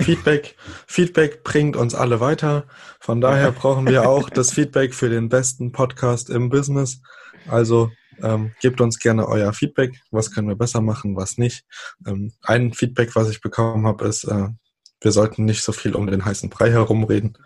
Feedback, 0.00 0.56
Feedback 0.86 1.44
bringt 1.44 1.76
uns 1.76 1.94
alle 1.94 2.20
weiter. 2.20 2.64
Von 3.00 3.20
daher 3.20 3.52
brauchen 3.52 3.86
wir 3.86 4.08
auch 4.08 4.30
das 4.30 4.52
Feedback 4.52 4.94
für 4.94 5.08
den 5.08 5.28
besten 5.28 5.72
Podcast 5.72 6.30
im 6.30 6.48
Business. 6.48 7.00
Also 7.48 7.90
ähm, 8.22 8.52
gebt 8.60 8.80
uns 8.80 8.98
gerne 8.98 9.26
euer 9.28 9.52
Feedback. 9.52 10.00
Was 10.10 10.30
können 10.30 10.48
wir 10.48 10.56
besser 10.56 10.80
machen, 10.80 11.16
was 11.16 11.38
nicht. 11.38 11.64
Ähm, 12.06 12.32
ein 12.42 12.72
Feedback, 12.72 13.14
was 13.16 13.30
ich 13.30 13.40
bekommen 13.40 13.86
habe, 13.86 14.06
ist, 14.06 14.24
äh, 14.24 14.48
wir 15.00 15.12
sollten 15.12 15.44
nicht 15.44 15.62
so 15.62 15.72
viel 15.72 15.94
um 15.94 16.06
den 16.06 16.24
heißen 16.24 16.50
Brei 16.50 16.70
herumreden. 16.70 17.38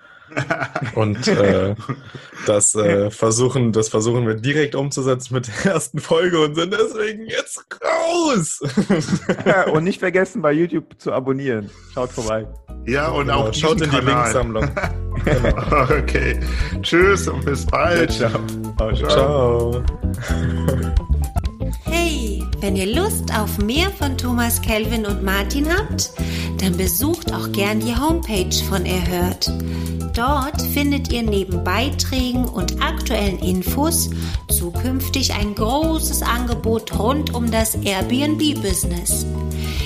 Und 0.94 1.26
äh, 1.28 1.74
das 2.46 2.74
äh, 2.74 3.10
versuchen, 3.10 3.72
das 3.72 3.88
versuchen 3.88 4.26
wir 4.26 4.34
direkt 4.34 4.74
umzusetzen 4.74 5.34
mit 5.34 5.48
der 5.48 5.72
ersten 5.72 5.98
Folge 5.98 6.40
und 6.40 6.54
sind 6.54 6.72
deswegen 6.72 7.26
jetzt 7.26 7.64
raus. 7.82 8.60
und 9.72 9.84
nicht 9.84 10.00
vergessen, 10.00 10.42
bei 10.42 10.52
YouTube 10.52 10.98
zu 10.98 11.12
abonnieren. 11.12 11.70
Schaut 11.94 12.10
vorbei. 12.10 12.46
Ja, 12.86 13.08
und 13.08 13.26
genau, 13.26 13.48
auch 13.48 13.54
schaut 13.54 13.80
in 13.80 13.90
die 13.90 13.96
Linksammlung. 13.96 14.70
genau. 15.24 15.82
Okay. 15.82 16.40
Tschüss 16.82 17.28
und 17.28 17.44
bis 17.44 17.66
bald. 17.66 18.18
Ja, 18.18 18.30
ciao. 18.76 19.82
ciao. 19.82 19.84
Hey, 21.84 22.42
wenn 22.60 22.76
ihr 22.76 22.94
Lust 22.94 23.32
auf 23.36 23.58
mehr 23.58 23.90
von 23.90 24.16
Thomas 24.16 24.60
Kelvin 24.62 25.06
und 25.06 25.22
Martin 25.22 25.68
habt, 25.68 26.12
dann 26.58 26.76
besucht 26.76 27.32
auch 27.32 27.50
gern 27.52 27.80
die 27.80 27.96
Homepage 27.96 28.54
von 28.68 28.84
Erhört. 28.84 29.52
Dort 30.14 30.60
findet 30.60 31.12
ihr 31.12 31.22
neben 31.22 31.62
Beiträgen 31.64 32.44
und 32.44 32.82
aktuellen 32.82 33.38
Infos 33.38 34.10
zukünftig 34.48 35.32
ein 35.34 35.54
großes 35.54 36.22
Angebot 36.22 36.98
rund 36.98 37.34
um 37.34 37.50
das 37.50 37.76
Airbnb-Business. 37.76 39.24